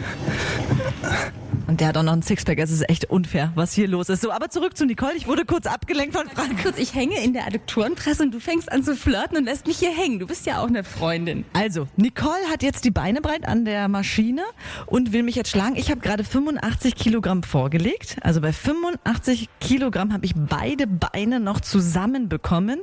Und 1.71 1.79
der 1.79 1.87
hat 1.87 1.95
auch 1.95 2.03
noch 2.03 2.11
ein 2.11 2.21
Sixpack. 2.21 2.59
Es 2.59 2.69
ist 2.69 2.89
echt 2.89 3.05
unfair, 3.05 3.53
was 3.55 3.71
hier 3.71 3.87
los 3.87 4.09
ist. 4.09 4.21
So, 4.21 4.33
aber 4.33 4.49
zurück 4.49 4.75
zu 4.75 4.85
Nicole. 4.85 5.13
Ich 5.15 5.25
wurde 5.25 5.45
kurz 5.45 5.67
abgelenkt 5.67 6.13
von 6.13 6.27
Frank. 6.27 6.61
Kurz, 6.61 6.77
ich 6.77 6.93
hänge 6.93 7.23
in 7.23 7.31
der 7.31 7.47
Adduktorenpresse 7.47 8.23
und 8.23 8.33
du 8.33 8.41
fängst 8.41 8.69
an 8.69 8.83
zu 8.83 8.93
flirten 8.93 9.37
und 9.37 9.45
lässt 9.45 9.67
mich 9.67 9.77
hier 9.77 9.95
hängen. 9.95 10.19
Du 10.19 10.27
bist 10.27 10.45
ja 10.45 10.61
auch 10.61 10.67
eine 10.67 10.83
Freundin. 10.83 11.45
Also, 11.53 11.87
Nicole 11.95 12.43
hat 12.51 12.61
jetzt 12.61 12.83
die 12.83 12.91
Beine 12.91 13.21
breit 13.21 13.47
an 13.47 13.63
der 13.63 13.87
Maschine 13.87 14.41
und 14.85 15.13
will 15.13 15.23
mich 15.23 15.35
jetzt 15.35 15.49
schlagen. 15.49 15.77
Ich 15.77 15.89
habe 15.89 16.01
gerade 16.01 16.25
85 16.25 16.93
Kilogramm 16.95 17.41
vorgelegt. 17.41 18.17
Also 18.19 18.41
bei 18.41 18.51
85 18.51 19.47
Kilogramm 19.61 20.11
habe 20.11 20.25
ich 20.25 20.33
beide 20.35 20.87
Beine 20.87 21.39
noch 21.39 21.61
zusammenbekommen. 21.61 22.81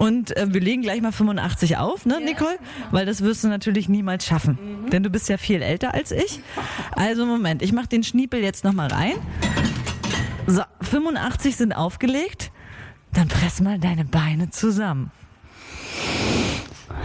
Und 0.00 0.34
äh, 0.34 0.46
wir 0.52 0.62
legen 0.62 0.80
gleich 0.80 1.02
mal 1.02 1.12
85 1.12 1.76
auf, 1.76 2.06
ne, 2.06 2.20
Nicole? 2.22 2.58
Weil 2.90 3.04
das 3.04 3.20
wirst 3.20 3.44
du 3.44 3.48
natürlich 3.48 3.86
niemals 3.86 4.24
schaffen. 4.24 4.58
Denn 4.90 5.02
du 5.02 5.10
bist 5.10 5.28
ja 5.28 5.36
viel 5.36 5.60
älter 5.60 5.92
als 5.92 6.10
ich. 6.10 6.40
Also, 6.92 7.26
Moment, 7.26 7.60
ich 7.60 7.72
mache 7.72 7.86
den 7.88 8.02
Schniepel 8.02 8.40
jetzt 8.42 8.64
nochmal 8.64 8.88
rein. 8.88 9.12
So, 10.46 10.62
85 10.80 11.54
sind 11.54 11.72
aufgelegt. 11.74 12.50
Dann 13.12 13.28
press 13.28 13.60
mal 13.60 13.78
deine 13.78 14.06
Beine 14.06 14.48
zusammen. 14.48 15.10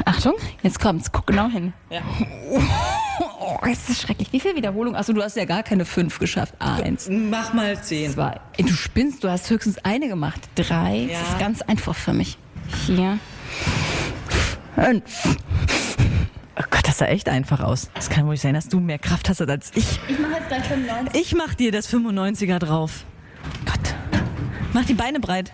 Achtung, 0.05 0.35
jetzt 0.63 0.79
kommt's. 0.79 1.11
Guck 1.11 1.27
genau 1.27 1.49
hin. 1.49 1.73
Ja. 1.89 2.01
Oh, 3.39 3.65
ist 3.65 3.87
das 3.89 4.01
schrecklich. 4.01 4.33
Wie 4.33 4.39
viel 4.39 4.55
Wiederholung? 4.55 4.95
Achso, 4.95 5.13
du 5.13 5.21
hast 5.21 5.37
ja 5.37 5.45
gar 5.45 5.61
keine 5.63 5.85
fünf 5.85 6.19
geschafft. 6.19 6.53
Eins, 6.59 7.07
Mach 7.09 7.53
mal 7.53 7.79
10. 7.81 8.11
zwei. 8.13 8.39
Ey, 8.57 8.65
Du 8.65 8.73
spinnst, 8.73 9.23
du 9.23 9.29
hast 9.29 9.49
höchstens 9.49 9.77
eine 9.85 10.07
gemacht. 10.07 10.41
Drei. 10.55 11.07
Ja. 11.11 11.19
Das 11.19 11.29
ist 11.29 11.39
ganz 11.39 11.61
einfach 11.61 11.95
für 11.95 12.11
mich. 12.11 12.37
Vier. 12.67 13.19
Fünf. 14.75 15.37
Oh 16.57 16.63
Gott, 16.69 16.87
das 16.87 16.97
sah 16.99 17.05
echt 17.05 17.27
einfach 17.29 17.59
aus. 17.59 17.89
Das 17.93 18.09
kann 18.09 18.25
wohl 18.25 18.31
nicht 18.31 18.41
sein, 18.41 18.53
dass 18.53 18.67
du 18.69 18.79
mehr 18.79 18.99
Kraft 18.99 19.27
hast 19.29 19.41
als 19.41 19.71
ich. 19.75 19.99
Ich 20.07 20.19
mache 20.19 20.33
jetzt 20.39 20.47
gleich 20.47 20.63
95. 20.63 21.21
Ich 21.21 21.35
mach 21.35 21.53
dir 21.53 21.71
das 21.71 21.91
95er 21.91 22.59
drauf. 22.59 23.05
Gott. 23.65 23.95
Mach 24.73 24.85
die 24.85 24.93
Beine 24.93 25.19
breit. 25.19 25.51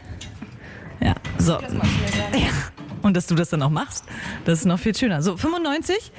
Ja, 1.00 1.16
so. 1.38 1.54
Ja. 1.54 1.60
Und 3.02 3.18
dass 3.18 3.26
du 3.26 3.34
das 3.34 3.50
dann 3.50 3.64
auch 3.64 3.70
machst, 3.70 4.06
das 4.46 4.60
ist 4.60 4.66
noch 4.66 4.80
viel 4.80 4.96
schöner. 4.96 5.24
So, 5.24 5.36
95 5.36 6.12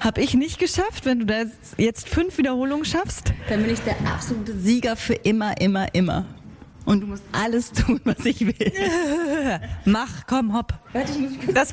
habe 0.00 0.22
ich 0.22 0.32
nicht 0.34 0.58
geschafft. 0.58 1.04
Wenn 1.04 1.20
du 1.20 1.26
da 1.26 1.42
jetzt 1.76 2.08
fünf 2.08 2.38
Wiederholungen 2.38 2.84
schaffst, 2.86 3.34
Dann 3.48 3.62
bin 3.62 3.74
ich 3.74 3.80
der 3.80 3.96
absolute 4.06 4.56
Sieger 4.58 4.96
für 4.96 5.14
immer, 5.14 5.60
immer, 5.60 5.94
immer. 5.94 6.24
Und 6.84 7.00
du 7.02 7.06
musst 7.06 7.24
alles 7.32 7.72
tun, 7.72 8.00
was 8.04 8.24
ich 8.24 8.40
will. 8.40 8.72
mach, 9.84 10.26
komm, 10.26 10.54
hopp. 10.56 10.74
Warte, 10.92 11.12
ich 11.12 11.18
muss 11.18 11.30
mich 11.30 11.40
kurz 11.40 11.54
Das, 11.54 11.72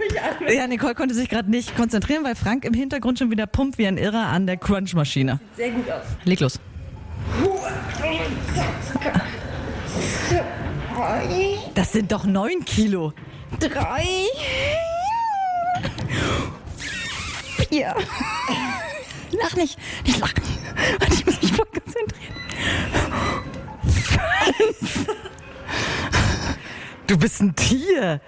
ja, 0.54 0.68
Nicole 0.68 0.96
konnte 0.96 1.16
sich 1.16 1.30
gerade 1.30 1.50
nicht 1.50 1.76
konzentrieren, 1.76 2.24
weil 2.24 2.36
Frank 2.36 2.66
im 2.66 2.74
Hintergrund 2.74 3.20
schon 3.20 3.32
wieder 3.32 3.48
pumpt 3.48 3.78
wie 3.78 3.88
ein 3.88 3.98
Irrer 3.98 4.28
an 4.28 4.46
der 4.48 4.58
Crunch-Maschine. 4.58 5.40
sehr 5.56 5.72
gut 5.72 5.90
aus. 5.90 6.04
Leg 6.26 6.40
los. 6.40 6.60
Das 11.74 11.92
sind 11.92 12.12
doch 12.12 12.26
neun 12.26 12.66
Kilo. 12.66 13.14
Drei. 13.60 14.06
Vier. 17.70 17.96
Lach 19.32 19.56
nicht. 19.56 19.78
Nicht 20.06 20.20
lachen. 20.20 20.44
Warte, 21.00 21.14
ich 21.14 21.26
muss 21.26 21.37
Du 27.08 27.18
bist 27.18 27.42
ein 27.42 27.56
Tier. 27.56 28.22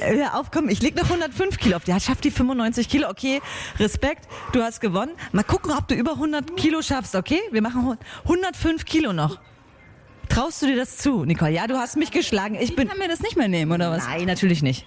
Hör 0.00 0.38
auf, 0.38 0.50
komm, 0.50 0.68
ich 0.68 0.82
leg 0.82 0.94
noch 0.96 1.04
105 1.04 1.58
Kilo 1.58 1.76
auf. 1.76 1.84
Der 1.84 1.98
schafft 2.00 2.24
die 2.24 2.30
95 2.30 2.88
Kilo. 2.88 3.08
Okay, 3.08 3.40
Respekt, 3.78 4.28
du 4.52 4.62
hast 4.62 4.80
gewonnen. 4.80 5.12
Mal 5.32 5.42
gucken, 5.44 5.72
ob 5.72 5.88
du 5.88 5.94
über 5.94 6.12
100 6.12 6.56
Kilo 6.56 6.82
schaffst, 6.82 7.14
okay? 7.14 7.40
Wir 7.50 7.62
machen 7.62 7.84
hu- 7.86 7.96
105 8.24 8.84
Kilo 8.84 9.12
noch. 9.12 9.38
Traust 10.28 10.62
du 10.62 10.66
dir 10.66 10.76
das 10.76 10.98
zu, 10.98 11.24
Nicole? 11.24 11.50
Ja, 11.52 11.66
du 11.66 11.76
hast 11.76 11.96
mich 11.96 12.10
geschlagen. 12.10 12.54
Ich 12.54 12.70
Ich 12.70 12.76
bin. 12.76 12.88
kann 12.88 12.98
mir 12.98 13.08
das 13.08 13.20
nicht 13.20 13.36
mehr 13.36 13.48
nehmen, 13.48 13.72
oder 13.72 13.90
was? 13.90 14.06
Nein, 14.06 14.26
natürlich 14.26 14.62
nicht. 14.62 14.86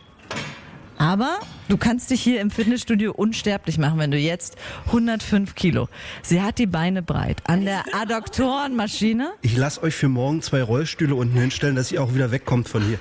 Aber 0.98 1.40
du 1.68 1.78
kannst 1.78 2.10
dich 2.10 2.22
hier 2.22 2.42
im 2.42 2.52
Fitnessstudio 2.52 3.12
unsterblich 3.12 3.78
machen, 3.78 4.00
wenn 4.00 4.12
du 4.12 4.18
jetzt 4.18 4.56
105 4.88 5.56
Kilo. 5.56 5.90
Sie 6.22 6.42
hat 6.42 6.58
die 6.58 6.68
Beine 6.68 7.02
breit 7.02 7.42
an 7.46 7.66
der 7.66 7.84
Adduktorenmaschine. 7.94 9.32
Ich 9.42 9.58
lasse 9.58 9.84
euch 9.84 9.96
für 9.96 10.08
morgen 10.08 10.42
zwei 10.42 10.64
Rollstühle 10.64 11.16
unten 11.16 11.38
hinstellen, 11.38 11.76
dass 11.76 11.92
ihr 11.92 12.02
auch 12.02 12.14
wieder 12.14 12.32
wegkommt 12.32 12.70
von 12.70 12.84
hier. 12.84 13.00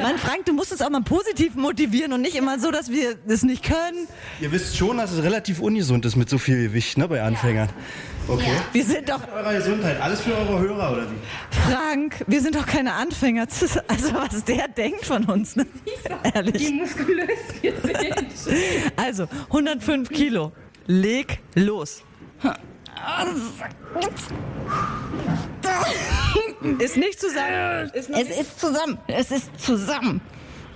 Mann, 0.00 0.18
Frank, 0.18 0.46
du 0.46 0.52
musst 0.52 0.72
uns 0.72 0.80
auch 0.80 0.90
mal 0.90 1.02
positiv 1.02 1.54
motivieren 1.54 2.12
und 2.12 2.22
nicht 2.22 2.34
immer 2.34 2.58
so, 2.58 2.70
dass 2.70 2.90
wir 2.90 3.14
das 3.26 3.42
nicht 3.42 3.62
können. 3.62 4.08
Ihr 4.40 4.52
wisst 4.52 4.76
schon, 4.76 4.96
dass 4.96 5.12
es 5.12 5.22
relativ 5.22 5.60
ungesund 5.60 6.04
ist 6.04 6.16
mit 6.16 6.28
so 6.28 6.38
viel 6.38 6.62
Gewicht 6.68 6.98
ne, 6.98 7.08
bei 7.08 7.22
Anfängern. 7.22 7.68
Okay. 8.28 8.52
Wir 8.72 8.84
sind 8.84 9.08
doch, 9.08 9.20
Eure 9.32 9.56
Gesundheit, 9.56 10.00
alles 10.00 10.20
für 10.20 10.34
eure 10.34 10.58
Hörer 10.58 10.92
oder 10.92 11.06
wie? 11.10 11.16
Frank, 11.70 12.24
wir 12.26 12.40
sind 12.40 12.54
doch 12.54 12.66
keine 12.66 12.92
Anfänger. 12.94 13.46
Also 13.88 14.14
was 14.14 14.44
der 14.44 14.68
denkt 14.68 15.04
von 15.06 15.24
uns, 15.24 15.56
ne? 15.56 15.66
Ehrlich. 16.34 16.70
muskulös 16.72 17.28
wir 17.60 17.74
sind. 18.34 18.52
Also, 18.96 19.26
105 19.48 20.08
Kilo. 20.08 20.52
Leg 20.86 21.40
los. 21.54 22.02
Ist 26.78 26.96
nicht 26.96 27.20
zusammen. 27.20 27.90
Ist 27.92 28.10
Es 28.10 28.38
ist 28.38 28.60
zusammen. 28.60 28.98
Es 29.08 29.30
ist 29.30 29.60
zusammen. 29.60 30.20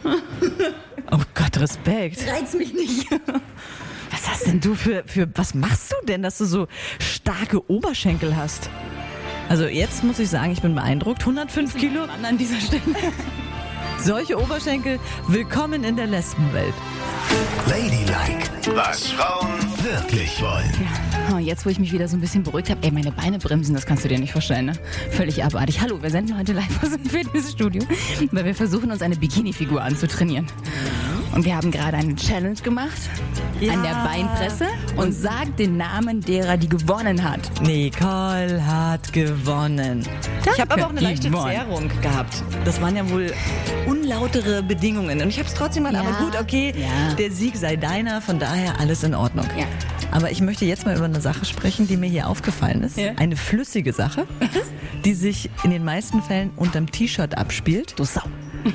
oh 0.04 1.20
Gott, 1.34 1.58
Respekt. 1.60 2.26
Reiz 2.28 2.54
mich 2.54 2.72
nicht. 2.72 3.08
Was 4.16 4.30
hast 4.30 4.46
denn 4.46 4.60
du 4.60 4.74
für, 4.74 5.04
für, 5.04 5.28
was 5.34 5.52
machst 5.52 5.92
du 5.92 6.06
denn, 6.06 6.22
dass 6.22 6.38
du 6.38 6.46
so 6.46 6.68
starke 6.98 7.70
Oberschenkel 7.70 8.34
hast? 8.34 8.70
Also 9.50 9.66
jetzt 9.66 10.04
muss 10.04 10.18
ich 10.18 10.30
sagen, 10.30 10.52
ich 10.52 10.62
bin 10.62 10.74
beeindruckt. 10.74 11.20
105 11.20 11.76
Kilo, 11.76 12.04
An 12.22 12.38
dieser 12.38 12.58
Stelle. 12.58 12.80
solche 14.00 14.40
Oberschenkel, 14.40 14.98
willkommen 15.28 15.84
in 15.84 15.96
der 15.96 16.06
Lesbenwelt. 16.06 16.72
Ladylike, 17.68 18.74
was 18.74 19.08
Frauen 19.08 19.52
wirklich 19.82 20.40
wollen. 20.40 20.72
Oh, 21.34 21.38
jetzt, 21.38 21.66
wo 21.66 21.70
ich 21.70 21.78
mich 21.78 21.92
wieder 21.92 22.08
so 22.08 22.16
ein 22.16 22.20
bisschen 22.20 22.42
beruhigt 22.42 22.70
habe, 22.70 22.80
ey, 22.84 22.92
meine 22.92 23.12
Beine 23.12 23.38
bremsen, 23.38 23.74
das 23.74 23.84
kannst 23.84 24.02
du 24.04 24.08
dir 24.08 24.18
nicht 24.18 24.32
vorstellen, 24.32 24.66
ne? 24.66 24.72
Völlig 25.10 25.44
abartig. 25.44 25.82
Hallo, 25.82 26.02
wir 26.02 26.10
senden 26.10 26.38
heute 26.38 26.54
live 26.54 26.82
aus 26.82 26.90
dem 26.90 27.04
Fitnessstudio, 27.04 27.82
weil 28.32 28.46
wir 28.46 28.54
versuchen, 28.54 28.90
uns 28.90 29.02
eine 29.02 29.16
Bikini-Figur 29.16 29.82
anzutrainieren. 29.82 30.46
Und 31.36 31.44
wir 31.44 31.54
haben 31.54 31.70
gerade 31.70 31.98
eine 31.98 32.16
Challenge 32.16 32.58
gemacht 32.62 32.98
an 33.60 33.82
der 33.82 33.94
Beinpresse 34.04 34.68
und 34.96 35.12
sagt 35.12 35.58
den 35.58 35.76
Namen 35.76 36.22
derer, 36.22 36.56
die 36.56 36.66
gewonnen 36.68 37.22
hat. 37.22 37.40
Nicole 37.60 38.66
hat 38.66 39.12
gewonnen. 39.12 40.06
Ich 40.54 40.58
habe 40.58 40.72
aber 40.72 40.86
auch 40.86 40.90
eine 40.90 41.00
leichte 41.00 41.28
Yvonne. 41.30 41.52
Zerrung 41.52 41.90
gehabt. 42.00 42.42
Das 42.64 42.80
waren 42.80 42.96
ja 42.96 43.08
wohl 43.10 43.34
unlautere 43.86 44.62
Bedingungen. 44.62 45.20
Und 45.20 45.28
ich 45.28 45.38
habe 45.38 45.46
es 45.46 45.52
trotzdem 45.54 45.82
mal, 45.82 45.92
Ja. 45.92 46.00
aber 46.00 46.12
gut, 46.24 46.40
okay, 46.40 46.72
Ja. 46.74 47.14
der 47.14 47.30
Sieg 47.30 47.54
sei 47.56 47.76
deiner, 47.76 48.22
von 48.22 48.38
daher 48.38 48.80
alles 48.80 49.02
in 49.04 49.14
Ordnung. 49.14 49.46
Ja. 49.58 49.66
Aber 50.12 50.30
ich 50.30 50.40
möchte 50.40 50.64
jetzt 50.64 50.86
mal 50.86 50.96
über 50.96 51.04
eine 51.04 51.20
Sache 51.20 51.44
sprechen, 51.44 51.86
die 51.86 51.98
mir 51.98 52.08
hier 52.08 52.28
aufgefallen 52.28 52.82
ist. 52.82 52.96
Ja. 52.96 53.12
Eine 53.16 53.36
flüssige 53.36 53.92
Sache, 53.92 54.26
die 55.04 55.12
sich 55.12 55.50
in 55.64 55.70
den 55.70 55.84
meisten 55.84 56.22
Fällen 56.22 56.50
unterm 56.56 56.90
T-Shirt 56.90 57.36
abspielt. 57.36 57.94
Du 57.98 58.04
Sau. 58.04 58.22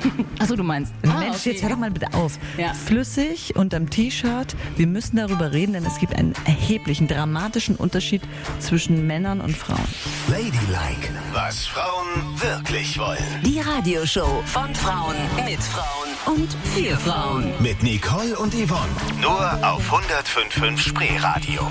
Achso, 0.38 0.56
du 0.56 0.62
meinst. 0.62 0.92
Mensch, 1.02 1.44
jetzt 1.44 1.62
hör 1.62 1.70
doch 1.70 1.76
mal 1.78 1.90
bitte 1.90 2.12
auf. 2.14 2.38
Ja. 2.58 2.74
Flüssig 2.74 3.56
unterm 3.56 3.90
T-Shirt. 3.90 4.54
Wir 4.76 4.86
müssen 4.86 5.16
darüber 5.16 5.52
reden, 5.52 5.72
denn 5.72 5.84
es 5.84 5.98
gibt 5.98 6.14
einen 6.14 6.34
erheblichen, 6.44 7.08
dramatischen 7.08 7.76
Unterschied 7.76 8.22
zwischen 8.58 9.06
Männern 9.06 9.40
und 9.40 9.56
Frauen. 9.56 9.80
Ladylike, 10.28 11.12
was 11.32 11.66
Frauen 11.66 12.06
wirklich 12.36 12.98
wollen. 12.98 13.18
Die 13.44 13.60
Radioshow 13.60 14.42
von 14.46 14.74
Frauen 14.74 15.16
mit 15.44 15.60
Frauen 15.60 16.36
und 16.36 16.52
für 16.74 16.96
Frauen. 16.96 17.52
Mit 17.60 17.82
Nicole 17.82 18.36
und 18.38 18.54
Yvonne. 18.54 18.88
Nur 19.20 19.40
auf 19.62 19.92
105.5 19.92 20.78
Spreeradio. 20.78 21.70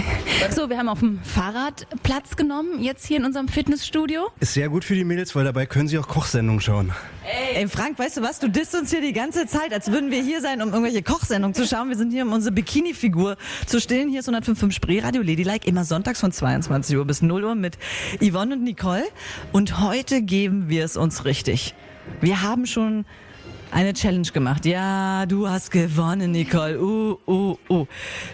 So, 0.50 0.70
wir 0.70 0.78
haben 0.78 0.88
auf 0.88 1.00
dem 1.00 1.20
Fahrrad 1.22 1.86
Platz 2.02 2.36
genommen, 2.36 2.82
jetzt 2.82 3.06
hier 3.06 3.16
in 3.18 3.24
unserem 3.24 3.48
Fitnessstudio. 3.48 4.28
Ist 4.40 4.54
sehr 4.54 4.68
gut 4.68 4.84
für 4.84 4.94
die 4.94 5.04
Mädels, 5.04 5.34
weil 5.34 5.44
dabei 5.44 5.66
können 5.66 5.88
sie 5.88 5.98
auch 5.98 6.08
Kochsendungen 6.08 6.60
schauen. 6.60 6.92
Ey, 7.54 7.66
Frank, 7.68 7.98
weißt 7.98 8.18
du 8.18 8.22
was? 8.22 8.38
Du 8.38 8.48
disst 8.48 8.74
uns 8.74 8.90
hier 8.90 9.00
die 9.00 9.12
ganze 9.12 9.46
Zeit, 9.46 9.72
als 9.72 9.90
würden 9.90 10.10
wir 10.10 10.22
hier 10.22 10.40
sein, 10.40 10.62
um 10.62 10.68
irgendwelche 10.68 11.02
Kochsendungen 11.02 11.54
zu 11.54 11.66
schauen. 11.66 11.88
Wir 11.88 11.96
sind 11.96 12.10
hier, 12.10 12.24
um 12.24 12.32
unsere 12.32 12.54
Bikini-Figur 12.54 13.36
zu 13.66 13.80
stillen. 13.80 14.08
Hier 14.08 14.20
ist 14.20 14.28
105.5 14.28 14.72
Spreeradio 14.72 15.22
Ladylike, 15.22 15.66
immer 15.66 15.84
sonntags 15.84 16.20
von 16.20 16.32
22 16.32 16.96
Uhr 16.96 17.04
bis 17.04 17.22
0 17.22 17.44
Uhr 17.44 17.54
mit 17.54 17.78
Yvonne 18.20 18.54
und 18.54 18.62
Nicole. 18.62 19.04
Und 19.52 19.80
heute 19.80 20.22
geben 20.22 20.68
wir 20.68 20.84
es 20.84 20.96
uns 20.96 21.24
richtig. 21.24 21.74
Wir 22.20 22.42
haben 22.42 22.66
schon 22.66 23.04
eine 23.70 23.92
Challenge 23.92 24.28
gemacht. 24.28 24.66
Ja, 24.66 25.26
du 25.26 25.48
hast 25.48 25.70
gewonnen, 25.70 26.32
Nicole. 26.32 26.80
Uh, 26.80 27.18
uh, 27.26 27.56
uh. 27.68 27.86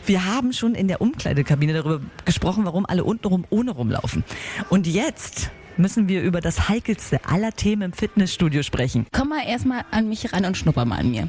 Wir 0.06 0.24
haben 0.24 0.52
schon 0.52 0.74
in 0.74 0.88
der 0.88 1.00
Umkleidekabine 1.00 1.72
darüber 1.72 2.00
gesprochen, 2.24 2.64
warum 2.64 2.86
alle 2.86 3.04
untenrum 3.04 3.44
ohne 3.50 3.72
rumlaufen. 3.72 4.24
Und 4.70 4.86
jetzt 4.86 5.50
müssen 5.76 6.08
wir 6.08 6.22
über 6.22 6.40
das 6.40 6.68
heikelste 6.68 7.24
aller 7.26 7.52
Themen 7.52 7.82
im 7.82 7.92
Fitnessstudio 7.92 8.62
sprechen. 8.62 9.06
Komm 9.12 9.30
mal 9.30 9.46
erstmal 9.46 9.84
an 9.90 10.08
mich 10.08 10.32
ran 10.32 10.44
und 10.44 10.56
schnupper 10.56 10.84
mal 10.84 10.98
an 10.98 11.10
mir. 11.10 11.28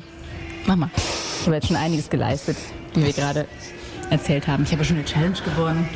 Mach 0.65 0.75
mal. 0.75 0.89
Ich 0.95 1.45
habe 1.45 1.55
jetzt 1.55 1.67
schon 1.67 1.77
einiges 1.77 2.09
geleistet, 2.09 2.57
wie 2.93 3.05
wir 3.05 3.13
gerade 3.13 3.47
erzählt 4.09 4.47
haben. 4.47 4.63
Ich 4.63 4.71
habe 4.71 4.83
schon 4.85 4.97
eine 4.97 5.05
Challenge 5.05 5.37
gewonnen. 5.43 5.89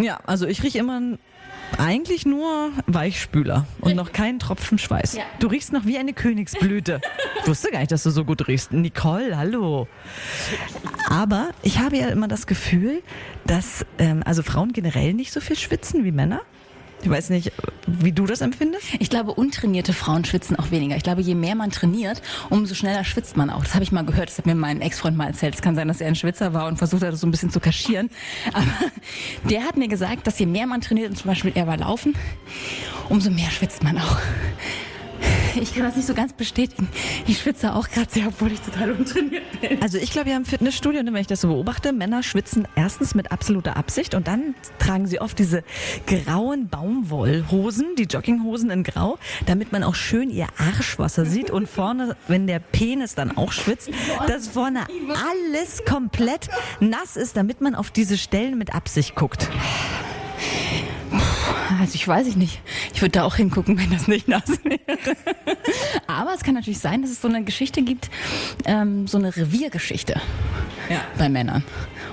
Ja, 0.00 0.18
also 0.26 0.46
ich 0.46 0.62
rieche 0.62 0.78
immer 0.78 1.00
eigentlich 1.76 2.26
nur 2.26 2.70
Weichspüler 2.86 3.66
und 3.80 3.94
noch 3.94 4.12
keinen 4.12 4.38
Tropfen 4.38 4.78
Schweiß. 4.78 5.14
Ja. 5.14 5.22
Du 5.38 5.48
riechst 5.48 5.72
noch 5.72 5.84
wie 5.84 5.98
eine 5.98 6.12
Königsblüte. 6.12 7.00
Ich 7.42 7.48
wusste 7.48 7.70
gar 7.70 7.80
nicht, 7.80 7.92
dass 7.92 8.02
du 8.02 8.10
so 8.10 8.24
gut 8.24 8.48
riechst. 8.48 8.72
Nicole, 8.72 9.36
hallo. 9.36 9.88
Aber 11.08 11.50
ich 11.62 11.78
habe 11.78 11.96
ja 11.96 12.08
immer 12.08 12.28
das 12.28 12.46
Gefühl, 12.46 13.02
dass 13.46 13.84
ähm, 13.98 14.22
also 14.24 14.42
Frauen 14.42 14.72
generell 14.72 15.14
nicht 15.14 15.32
so 15.32 15.40
viel 15.40 15.56
schwitzen 15.56 16.04
wie 16.04 16.12
Männer. 16.12 16.40
Ich 17.02 17.08
weiß 17.08 17.30
nicht, 17.30 17.52
wie 17.86 18.12
du 18.12 18.26
das 18.26 18.40
empfindest. 18.40 18.86
Ich 18.98 19.08
glaube, 19.08 19.32
untrainierte 19.32 19.92
Frauen 19.92 20.24
schwitzen 20.24 20.56
auch 20.56 20.70
weniger. 20.70 20.96
Ich 20.96 21.04
glaube, 21.04 21.22
je 21.22 21.34
mehr 21.34 21.54
man 21.54 21.70
trainiert, 21.70 22.22
umso 22.50 22.74
schneller 22.74 23.04
schwitzt 23.04 23.36
man 23.36 23.50
auch. 23.50 23.62
Das 23.62 23.74
habe 23.74 23.84
ich 23.84 23.92
mal 23.92 24.04
gehört. 24.04 24.28
Das 24.28 24.38
hat 24.38 24.46
mir 24.46 24.56
mein 24.56 24.80
Ex-Freund 24.80 25.16
mal 25.16 25.28
erzählt. 25.28 25.54
Es 25.54 25.62
kann 25.62 25.76
sein, 25.76 25.88
dass 25.88 26.00
er 26.00 26.08
ein 26.08 26.16
Schwitzer 26.16 26.54
war 26.54 26.66
und 26.66 26.76
versucht 26.76 27.02
hat, 27.02 27.12
das 27.12 27.20
so 27.20 27.26
ein 27.26 27.30
bisschen 27.30 27.50
zu 27.50 27.60
kaschieren. 27.60 28.10
Aber 28.52 28.66
der 29.48 29.64
hat 29.64 29.76
mir 29.76 29.88
gesagt, 29.88 30.26
dass 30.26 30.38
je 30.38 30.46
mehr 30.46 30.66
man 30.66 30.80
trainiert, 30.80 31.10
und 31.10 31.16
zum 31.16 31.28
Beispiel 31.28 31.52
er 31.54 31.66
war 31.66 31.76
laufen, 31.76 32.14
umso 33.08 33.30
mehr 33.30 33.50
schwitzt 33.50 33.82
man 33.84 33.98
auch. 33.98 34.18
Ich 35.68 35.74
kann 35.74 35.82
das 35.82 35.96
nicht 35.96 36.06
so 36.06 36.14
ganz 36.14 36.32
bestätigen. 36.32 36.88
Ich 37.26 37.40
schwitze 37.40 37.74
auch 37.74 37.88
gerade 37.88 38.10
sehr, 38.10 38.28
obwohl 38.28 38.52
ich 38.52 38.60
total 38.60 38.92
untrainiert 38.92 39.42
bin. 39.60 39.82
Also 39.82 39.98
ich 39.98 40.10
glaube 40.10 40.30
ja 40.30 40.36
im 40.36 40.44
Fitnessstudio, 40.44 41.02
ne, 41.02 41.12
wenn 41.12 41.20
ich 41.20 41.26
das 41.26 41.40
so 41.40 41.48
beobachte, 41.48 41.92
Männer 41.92 42.22
schwitzen 42.22 42.66
erstens 42.74 43.14
mit 43.14 43.32
absoluter 43.32 43.76
Absicht 43.76 44.14
und 44.14 44.28
dann 44.28 44.54
tragen 44.78 45.06
sie 45.06 45.20
oft 45.20 45.38
diese 45.38 45.64
grauen 46.06 46.68
Baumwollhosen, 46.68 47.96
die 47.96 48.04
Jogginghosen 48.04 48.70
in 48.70 48.82
Grau, 48.82 49.18
damit 49.46 49.72
man 49.72 49.82
auch 49.82 49.94
schön 49.94 50.30
ihr 50.30 50.46
Arschwasser 50.58 51.24
sieht 51.26 51.50
und 51.50 51.68
vorne, 51.68 52.16
wenn 52.28 52.46
der 52.46 52.60
Penis 52.60 53.14
dann 53.14 53.36
auch 53.36 53.52
schwitzt, 53.52 53.90
dass 54.26 54.48
vorne 54.48 54.86
alles 55.30 55.84
komplett 55.84 56.48
nass 56.80 57.16
ist, 57.16 57.36
damit 57.36 57.60
man 57.60 57.74
auf 57.74 57.90
diese 57.90 58.16
Stellen 58.16 58.58
mit 58.58 58.74
Absicht 58.74 59.14
guckt. 59.14 59.48
Also 61.78 61.94
ich 61.94 62.06
weiß 62.08 62.26
ich 62.26 62.36
nicht. 62.36 62.60
Ich 62.92 63.00
würde 63.02 63.12
da 63.12 63.24
auch 63.24 63.36
hingucken, 63.36 63.78
wenn 63.78 63.90
das 63.90 64.08
nicht 64.08 64.26
nass 64.28 64.48
wäre. 64.64 64.80
Aber 66.06 66.34
es 66.34 66.42
kann 66.42 66.54
natürlich 66.54 66.80
sein, 66.80 67.02
dass 67.02 67.10
es 67.10 67.20
so 67.20 67.28
eine 67.28 67.44
Geschichte 67.44 67.82
gibt, 67.82 68.10
ähm, 68.64 69.06
so 69.06 69.18
eine 69.18 69.34
Reviergeschichte 69.36 70.20
Ja. 70.90 71.00
bei 71.16 71.28
Männern. 71.28 71.62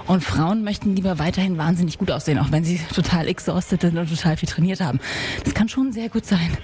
Und 0.08 0.24
Frauen 0.24 0.64
möchten 0.64 0.96
lieber 0.96 1.18
weiterhin 1.18 1.58
wahnsinnig 1.58 1.98
gut 1.98 2.12
aussehen, 2.12 2.38
auch 2.38 2.52
wenn 2.52 2.64
sie 2.64 2.80
total 2.94 3.28
exhausted 3.28 3.82
sind 3.82 3.98
und 3.98 4.08
total 4.08 4.38
viel 4.38 4.48
trainiert 4.48 4.82
haben. 4.82 5.00
Das 5.44 5.56
kann 5.56 5.68
schon 5.68 5.92
sehr 5.92 6.10
gut 6.10 6.28
sein. 6.28 6.56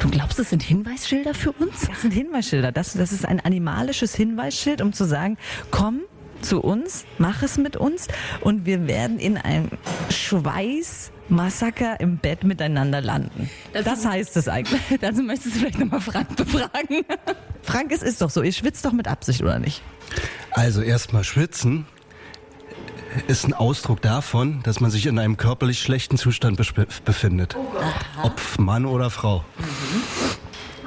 Du 0.00 0.08
glaubst, 0.08 0.38
das 0.38 0.48
sind 0.48 0.62
Hinweisschilder 0.62 1.34
für 1.34 1.52
uns? 1.52 1.82
Das 1.88 2.00
sind 2.00 2.12
Hinweisschilder. 2.12 2.72
Das, 2.72 2.94
das 2.94 3.12
ist 3.12 3.26
ein 3.26 3.40
animalisches 3.40 4.14
Hinweisschild, 4.14 4.80
um 4.80 4.94
zu 4.94 5.04
sagen, 5.04 5.36
komm 5.70 6.00
zu 6.40 6.62
uns, 6.62 7.04
mach 7.18 7.42
es 7.42 7.58
mit 7.58 7.76
uns 7.76 8.08
und 8.40 8.64
wir 8.64 8.86
werden 8.86 9.18
in 9.18 9.36
einem 9.36 9.68
Schweißmassaker 11.28 12.00
im 12.00 12.18
Bett 12.18 12.44
miteinander 12.44 13.00
landen. 13.00 13.50
Das 13.72 14.04
heißt 14.04 14.36
es 14.36 14.48
eigentlich. 14.48 14.80
Dazu 15.00 15.22
möchtest 15.22 15.56
du 15.56 15.60
vielleicht 15.60 15.78
nochmal 15.78 16.00
Frank 16.00 16.36
befragen. 16.36 17.04
Frank, 17.62 17.92
es 17.92 18.02
ist 18.02 18.22
doch 18.22 18.30
so. 18.30 18.42
Ihr 18.42 18.52
schwitzt 18.52 18.84
doch 18.84 18.92
mit 18.92 19.08
Absicht, 19.08 19.42
oder 19.42 19.58
nicht? 19.58 19.82
Also 20.52 20.82
erstmal 20.82 21.24
schwitzen 21.24 21.86
ist 23.28 23.46
ein 23.46 23.54
Ausdruck 23.54 24.02
davon, 24.02 24.62
dass 24.62 24.80
man 24.80 24.90
sich 24.90 25.06
in 25.06 25.18
einem 25.18 25.36
körperlich 25.36 25.80
schlechten 25.80 26.18
Zustand 26.18 26.60
befindet. 27.04 27.56
Ob 28.22 28.40
Mann 28.58 28.84
oder 28.84 29.10
Frau. 29.10 29.44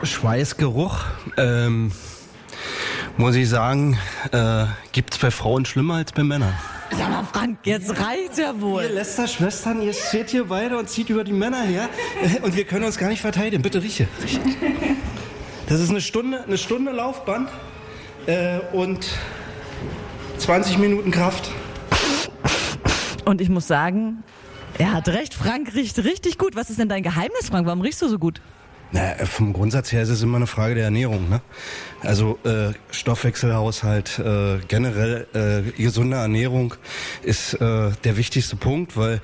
Schweißgeruch, 0.03 1.05
ähm, 1.37 1.91
muss 3.17 3.35
ich 3.35 3.49
sagen, 3.49 3.97
äh, 4.31 4.65
gibt 4.91 5.13
es 5.13 5.19
bei 5.19 5.31
Frauen 5.31 5.65
schlimmer 5.65 5.95
als 5.95 6.11
bei 6.11 6.23
Männern. 6.23 6.53
Sag 6.91 7.09
mal, 7.09 7.23
Frank, 7.31 7.59
jetzt 7.63 7.89
reicht's 7.99 8.37
ja 8.37 8.51
Ihr 8.53 8.61
wohl. 8.61 8.83
Lästerschwestern, 8.83 9.81
ihr 9.81 9.93
steht 9.93 10.29
hier 10.29 10.45
beide 10.45 10.77
und 10.77 10.89
zieht 10.89 11.09
über 11.09 11.23
die 11.23 11.33
Männer 11.33 11.61
her 11.61 11.89
äh, 12.21 12.41
und 12.41 12.55
wir 12.55 12.63
können 12.63 12.85
uns 12.85 12.97
gar 12.97 13.09
nicht 13.09 13.21
verteidigen. 13.21 13.61
Bitte 13.61 13.81
rieche. 13.81 14.07
rieche. 14.21 14.39
Das 15.67 15.79
ist 15.79 15.89
eine 15.91 16.01
Stunde, 16.01 16.43
eine 16.43 16.57
Stunde 16.57 16.91
Laufband 16.91 17.49
äh, 18.25 18.59
und 18.73 19.07
20 20.39 20.77
Minuten 20.79 21.11
Kraft. 21.11 21.51
Und 23.25 23.41
ich 23.41 23.49
muss 23.49 23.67
sagen, 23.67 24.23
er 24.79 24.93
hat 24.93 25.07
recht. 25.09 25.33
Frank 25.33 25.75
riecht 25.75 26.03
richtig 26.03 26.37
gut. 26.37 26.55
Was 26.55 26.69
ist 26.69 26.79
denn 26.79 26.89
dein 26.89 27.03
Geheimnis, 27.03 27.49
Frank? 27.49 27.67
Warum 27.67 27.81
riechst 27.81 28.01
du 28.01 28.07
so 28.07 28.17
gut? 28.17 28.41
Na, 28.91 29.13
äh, 29.13 29.25
vom 29.25 29.53
Grundsatz 29.53 29.91
her 29.91 30.01
ist 30.01 30.09
es 30.09 30.23
immer 30.23 30.37
eine 30.37 30.47
Frage 30.47 30.75
der 30.75 30.85
Ernährung. 30.85 31.29
Ne? 31.29 31.41
Also 32.01 32.39
äh, 32.43 32.73
Stoffwechselhaushalt, 32.91 34.19
äh, 34.19 34.59
generell 34.67 35.27
äh, 35.33 35.71
gesunde 35.81 36.17
Ernährung 36.17 36.73
ist 37.23 37.53
äh, 37.55 37.91
der 38.03 38.17
wichtigste 38.17 38.55
Punkt, 38.55 38.97
weil 38.97 39.21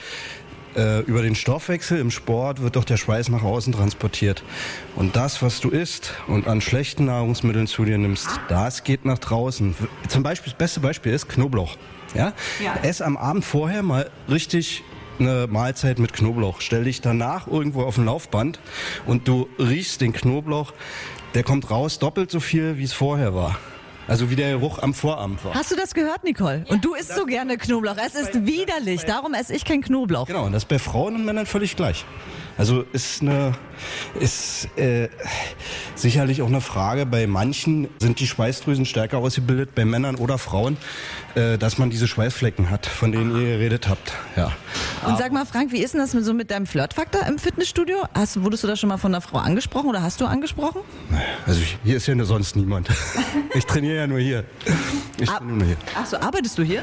äh, 0.76 1.00
über 1.02 1.22
den 1.22 1.36
Stoffwechsel 1.36 2.00
im 2.00 2.12
Sport 2.12 2.62
wird 2.62 2.76
doch 2.76 2.84
der 2.84 2.98
Schweiß 2.98 3.30
nach 3.30 3.44
außen 3.44 3.74
transportiert. 3.74 4.44
Und 4.96 5.16
das, 5.16 5.42
was 5.42 5.62
du 5.62 5.70
isst 5.70 6.14
und 6.28 6.48
an 6.48 6.62
schlechten 6.62 7.06
Nahrungsmitteln 7.06 7.68
zu 7.68 7.86
dir 7.86 7.98
nimmst, 7.98 8.28
das 8.50 8.84
geht 8.84 9.06
nach 9.06 9.18
draußen. 9.18 9.76
Zum 10.10 10.24
Beispiel, 10.24 10.52
das 10.52 10.58
beste 10.58 10.80
Beispiel 10.80 11.14
ist 11.14 11.30
Knoblauch. 11.30 11.78
Ja? 12.14 12.34
Ja. 12.64 12.76
Ess 12.84 13.02
am 13.02 13.18
Abend 13.18 13.46
vorher 13.46 13.84
mal 13.84 14.10
richtig 14.30 14.84
eine 15.20 15.48
Mahlzeit 15.48 16.00
mit 16.00 16.14
Knoblauch. 16.14 16.62
Stell 16.62 16.84
dich 16.84 17.02
danach 17.02 17.48
irgendwo 17.48 17.84
auf 17.84 17.98
ein 17.98 18.06
Laufband 18.06 18.60
und 19.06 19.28
du 19.28 19.48
riechst 19.60 20.02
den 20.02 20.14
Knoblauch. 20.14 20.74
Der 21.34 21.44
kommt 21.44 21.70
raus 21.70 22.00
doppelt 22.00 22.32
so 22.32 22.40
viel, 22.40 22.78
wie 22.78 22.84
es 22.84 22.94
vorher 22.94 23.36
war. 23.36 23.58
Also 24.08 24.30
wie 24.30 24.36
der 24.36 24.52
Geruch 24.52 24.80
am 24.80 24.94
Vorabend 24.94 25.44
war. 25.44 25.56
Hast 25.56 25.72
du 25.72 25.76
das 25.76 25.94
gehört, 25.94 26.24
Nicole? 26.24 26.64
Und 26.70 26.86
du 26.86 26.94
isst 26.94 27.16
so 27.16 27.26
gerne 27.26 27.58
Knoblauch. 27.58 27.98
Es 27.98 28.14
ist 28.14 28.46
widerlich. 28.46 29.02
Darum 29.04 29.34
esse 29.34 29.56
ich 29.56 29.66
kein 29.66 29.82
Knoblauch. 29.82 30.28
Genau, 30.28 30.46
und 30.46 30.52
das 30.52 30.64
ist 30.64 30.70
bei 30.70 30.80
Frauen 30.80 31.16
und 31.16 31.26
Männern 31.26 31.46
völlig 31.46 31.76
gleich. 31.76 32.06
Also 32.58 32.86
ist 32.94 33.22
eine, 33.22 33.54
ist 34.20 34.70
äh, 34.78 35.10
sicherlich 35.96 36.42
auch 36.42 36.48
eine 36.48 36.62
Frage. 36.62 37.06
Bei 37.06 37.28
manchen 37.28 37.90
sind 38.00 38.20
die 38.20 38.28
Schweißdrüsen 38.28 38.86
stärker 38.86 39.18
ausgebildet, 39.18 39.76
bei 39.76 39.84
Männern 39.84 40.16
oder 40.16 40.38
Frauen, 40.38 40.78
äh, 41.34 41.58
dass 41.58 41.78
man 41.78 41.90
diese 41.90 42.08
Schweißflecken 42.08 42.70
hat, 42.70 42.86
von 42.86 43.12
denen 43.12 43.36
ihr 43.36 43.58
geredet 43.58 43.90
habt. 43.90 44.14
Ja. 44.38 44.52
Und 45.08 45.18
sag 45.18 45.32
mal, 45.32 45.46
Frank, 45.46 45.72
wie 45.72 45.80
ist 45.84 45.94
denn 45.94 46.02
das 46.02 46.14
mit, 46.14 46.24
so 46.26 46.34
mit 46.34 46.52
deinem 46.52 46.66
Flirtfaktor 46.66 47.26
im 47.28 47.38
Fitnessstudio? 47.40 47.98
Hast, 48.14 48.42
wurdest 48.44 48.64
du 48.64 48.68
da 48.68 48.76
schon 48.76 48.90
mal 48.90 48.98
von 48.98 49.14
einer 49.14 49.22
Frau 49.22 49.38
angesprochen 49.38 49.90
oder 49.90 50.02
hast 50.02 50.20
du 50.22 50.26
angesprochen? 50.26 50.82
Also 51.46 51.62
ich- 51.62 51.78
hier 51.84 51.98
ist 51.98 52.08
ja 52.08 52.16
nur 52.16 52.26
sonst 52.26 52.56
niemand. 52.56 52.88
Ich 53.54 53.66
trainiere 53.66 53.96
ja 53.98 54.08
nur 54.08 54.20
hier. 54.20 54.44
Ich 55.18 55.30
Ah. 55.30 55.38
trainiere 55.38 55.58
nur 55.58 55.68
hier. 55.68 55.78
Ach 55.98 56.06
so, 56.06 56.18
arbeitest 56.18 56.58
du 56.58 56.64
hier? 56.64 56.82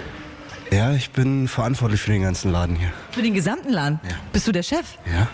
Ja, 0.70 0.92
ich 0.92 1.10
bin 1.10 1.48
verantwortlich 1.48 2.00
für 2.00 2.12
den 2.12 2.22
ganzen 2.22 2.50
Laden 2.50 2.76
hier. 2.76 2.90
Für 3.10 3.20
den 3.22 3.34
gesamten 3.34 3.68
Laden? 3.70 4.00
Ja. 4.04 4.14
Bist 4.32 4.46
du 4.48 4.52
der 4.52 4.62
Chef? 4.62 4.86
Ja. 5.04 5.28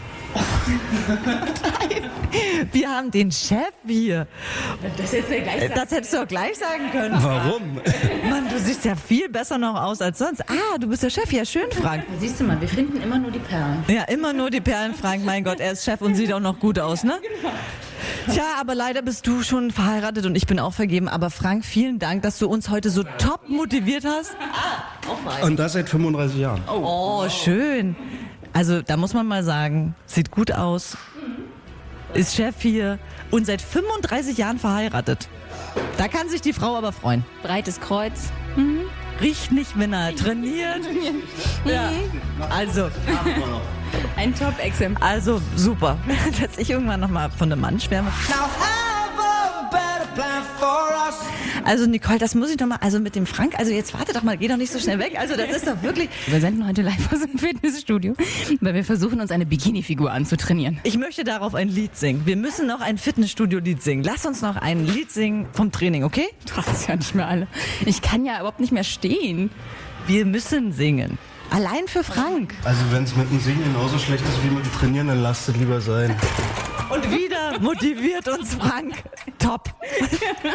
Wir 2.72 2.90
haben 2.90 3.10
den 3.10 3.30
Chef 3.30 3.72
hier. 3.86 4.26
Das 4.96 5.12
jetzt 5.12 5.30
der 5.30 5.40
gleiche. 5.40 5.72
Das 5.74 5.90
hättest 5.90 6.12
du 6.12 6.22
auch 6.22 6.28
gleich 6.28 6.58
sagen 6.58 6.90
können. 6.92 7.16
Warum? 7.22 7.80
Mann, 8.28 8.48
du 8.50 8.58
siehst 8.58 8.84
ja 8.84 8.94
viel 8.94 9.28
besser 9.28 9.58
noch 9.58 9.80
aus 9.80 10.00
als 10.00 10.18
sonst. 10.18 10.42
Ah, 10.48 10.78
du 10.78 10.88
bist 10.88 11.02
der 11.02 11.10
Chef. 11.10 11.32
Ja, 11.32 11.44
schön, 11.44 11.70
Frank. 11.70 12.04
Siehst 12.18 12.40
du 12.40 12.44
mal, 12.44 12.60
wir 12.60 12.68
finden 12.68 13.00
immer 13.02 13.18
nur 13.18 13.30
die 13.30 13.38
Perlen. 13.38 13.84
Ja, 13.88 14.04
immer 14.04 14.32
nur 14.32 14.50
die 14.50 14.60
Perlen, 14.60 14.94
Frank. 14.94 15.24
Mein 15.24 15.44
Gott, 15.44 15.60
er 15.60 15.72
ist 15.72 15.84
Chef 15.84 16.00
und 16.00 16.14
sieht 16.14 16.32
auch 16.32 16.40
noch 16.40 16.58
gut 16.58 16.78
aus, 16.78 17.04
ne? 17.04 17.18
Tja, 18.30 18.44
aber 18.60 18.74
leider 18.74 19.02
bist 19.02 19.26
du 19.26 19.42
schon 19.42 19.70
verheiratet 19.70 20.26
und 20.26 20.36
ich 20.36 20.46
bin 20.46 20.60
auch 20.60 20.74
vergeben. 20.74 21.08
Aber 21.08 21.30
Frank, 21.30 21.64
vielen 21.64 21.98
Dank, 21.98 22.22
dass 22.22 22.38
du 22.38 22.48
uns 22.48 22.68
heute 22.68 22.90
so 22.90 23.02
top 23.02 23.48
motiviert 23.48 24.04
hast. 24.04 24.36
Und 25.42 25.58
das 25.58 25.72
seit 25.72 25.88
35 25.88 26.38
Jahren. 26.38 26.62
Oh, 26.68 27.26
schön. 27.28 27.96
Also, 28.52 28.82
da 28.82 28.96
muss 28.96 29.14
man 29.14 29.26
mal 29.26 29.44
sagen, 29.44 29.94
sieht 30.06 30.30
gut 30.30 30.52
aus, 30.52 30.96
ist 32.14 32.34
Chef 32.34 32.54
hier 32.60 32.98
und 33.30 33.46
seit 33.46 33.60
35 33.62 34.38
Jahren 34.38 34.58
verheiratet. 34.58 35.28
Da 35.96 36.08
kann 36.08 36.28
sich 36.28 36.40
die 36.40 36.52
Frau 36.52 36.76
aber 36.76 36.92
freuen. 36.92 37.24
Breites 37.42 37.80
Kreuz. 37.80 38.30
Riecht 39.20 39.52
nicht, 39.52 39.78
wenn 39.78 39.92
er 39.92 40.14
trainiert. 40.14 40.80
Ja. 41.64 41.90
Also, 42.50 42.88
Ein 44.16 44.34
Top-Exemplar. 44.34 45.02
also 45.08 45.40
super. 45.56 45.98
Dass 46.40 46.56
ich 46.56 46.70
irgendwann 46.70 47.00
nochmal 47.00 47.30
von 47.30 47.50
einem 47.52 47.60
Mann 47.60 47.78
schwärme. 47.80 48.10
Also 51.64 51.86
Nicole, 51.86 52.18
das 52.18 52.34
muss 52.34 52.50
ich 52.50 52.56
doch 52.56 52.66
mal, 52.66 52.78
also 52.80 52.98
mit 52.98 53.14
dem 53.14 53.26
Frank, 53.26 53.58
also 53.58 53.72
jetzt 53.72 53.92
warte 53.92 54.12
doch 54.12 54.22
mal, 54.22 54.36
geh 54.38 54.48
doch 54.48 54.56
nicht 54.56 54.72
so 54.72 54.78
schnell 54.78 54.98
weg. 54.98 55.18
Also 55.18 55.36
das 55.36 55.50
ist 55.50 55.66
doch 55.66 55.82
wirklich, 55.82 56.08
Wir 56.26 56.40
senden 56.40 56.66
heute 56.66 56.82
live 56.82 57.12
aus 57.12 57.20
dem 57.20 57.38
Fitnessstudio, 57.38 58.14
weil 58.60 58.74
wir 58.74 58.84
versuchen, 58.84 59.20
uns 59.20 59.30
eine 59.30 59.44
Bikini-Figur 59.46 60.10
anzutrainieren. 60.10 60.78
ich 60.84 60.96
möchte 60.96 61.24
darauf 61.24 61.54
ein 61.54 61.68
Lied 61.68 61.96
singen. 61.96 62.22
Wir 62.24 62.36
müssen 62.36 62.66
noch 62.66 62.80
ein 62.80 62.96
Fitnessstudio-Lied 62.98 63.82
singen. 63.82 64.02
Lass 64.02 64.24
uns 64.24 64.40
noch 64.40 64.56
ein 64.56 64.86
Lied 64.86 65.10
singen 65.10 65.46
vom 65.52 65.70
Training, 65.70 66.04
okay? 66.04 66.28
Du 66.46 66.56
hast 66.56 66.72
es 66.72 66.86
ja 66.86 66.96
nicht 66.96 67.14
mehr 67.14 67.28
alle. 67.28 67.48
Ich 67.84 68.00
kann 68.02 68.24
ja 68.24 68.36
überhaupt 68.38 68.60
nicht 68.60 68.72
mehr 68.72 68.84
stehen. 68.84 69.50
Wir 70.06 70.24
müssen 70.24 70.72
singen. 70.72 71.18
Allein 71.50 71.88
für 71.88 72.04
Frank. 72.04 72.54
Also 72.64 72.80
wenn 72.90 73.04
es 73.04 73.16
mit 73.16 73.30
dem 73.30 73.40
Singen 73.40 73.64
genauso 73.64 73.98
schlecht 73.98 74.24
ist 74.24 74.44
wie 74.44 74.50
mit 74.50 74.64
dem 74.64 74.72
Trainieren, 74.72 75.08
dann 75.08 75.22
lasst 75.22 75.48
es 75.48 75.56
lieber 75.56 75.80
sein. 75.80 76.14
Und 76.90 77.10
wieder 77.10 77.58
motiviert 77.60 78.28
uns 78.28 78.54
Frank. 78.54 78.94
Top. 79.38 79.68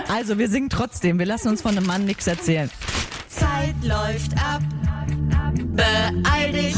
Also, 0.08 0.38
wir 0.38 0.50
singen 0.50 0.70
trotzdem. 0.70 1.20
Wir 1.20 1.26
lassen 1.26 1.50
uns 1.50 1.62
von 1.62 1.78
einem 1.78 1.86
Mann 1.86 2.06
nichts 2.06 2.28
erzählen. 2.28 2.70
Zeit 3.28 3.76
läuft 3.84 4.34
ab. 4.38 4.62
Beeil 5.54 6.52
dich, 6.52 6.76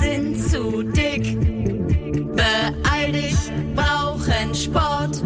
sind 0.00 0.50
zu 0.50 0.82
dick. 0.82 1.38
Beeil 2.34 3.12
dich, 3.12 3.36
brauchen 3.74 4.54
Sport. 4.54 5.22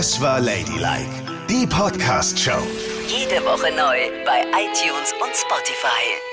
Das 0.00 0.18
war 0.18 0.40
Ladylike, 0.40 1.26
die 1.46 1.66
Podcast-Show. 1.66 2.62
Jede 3.06 3.44
Woche 3.44 3.70
neu 3.70 4.24
bei 4.24 4.40
iTunes 4.56 5.12
und 5.20 5.36
Spotify. 5.36 6.29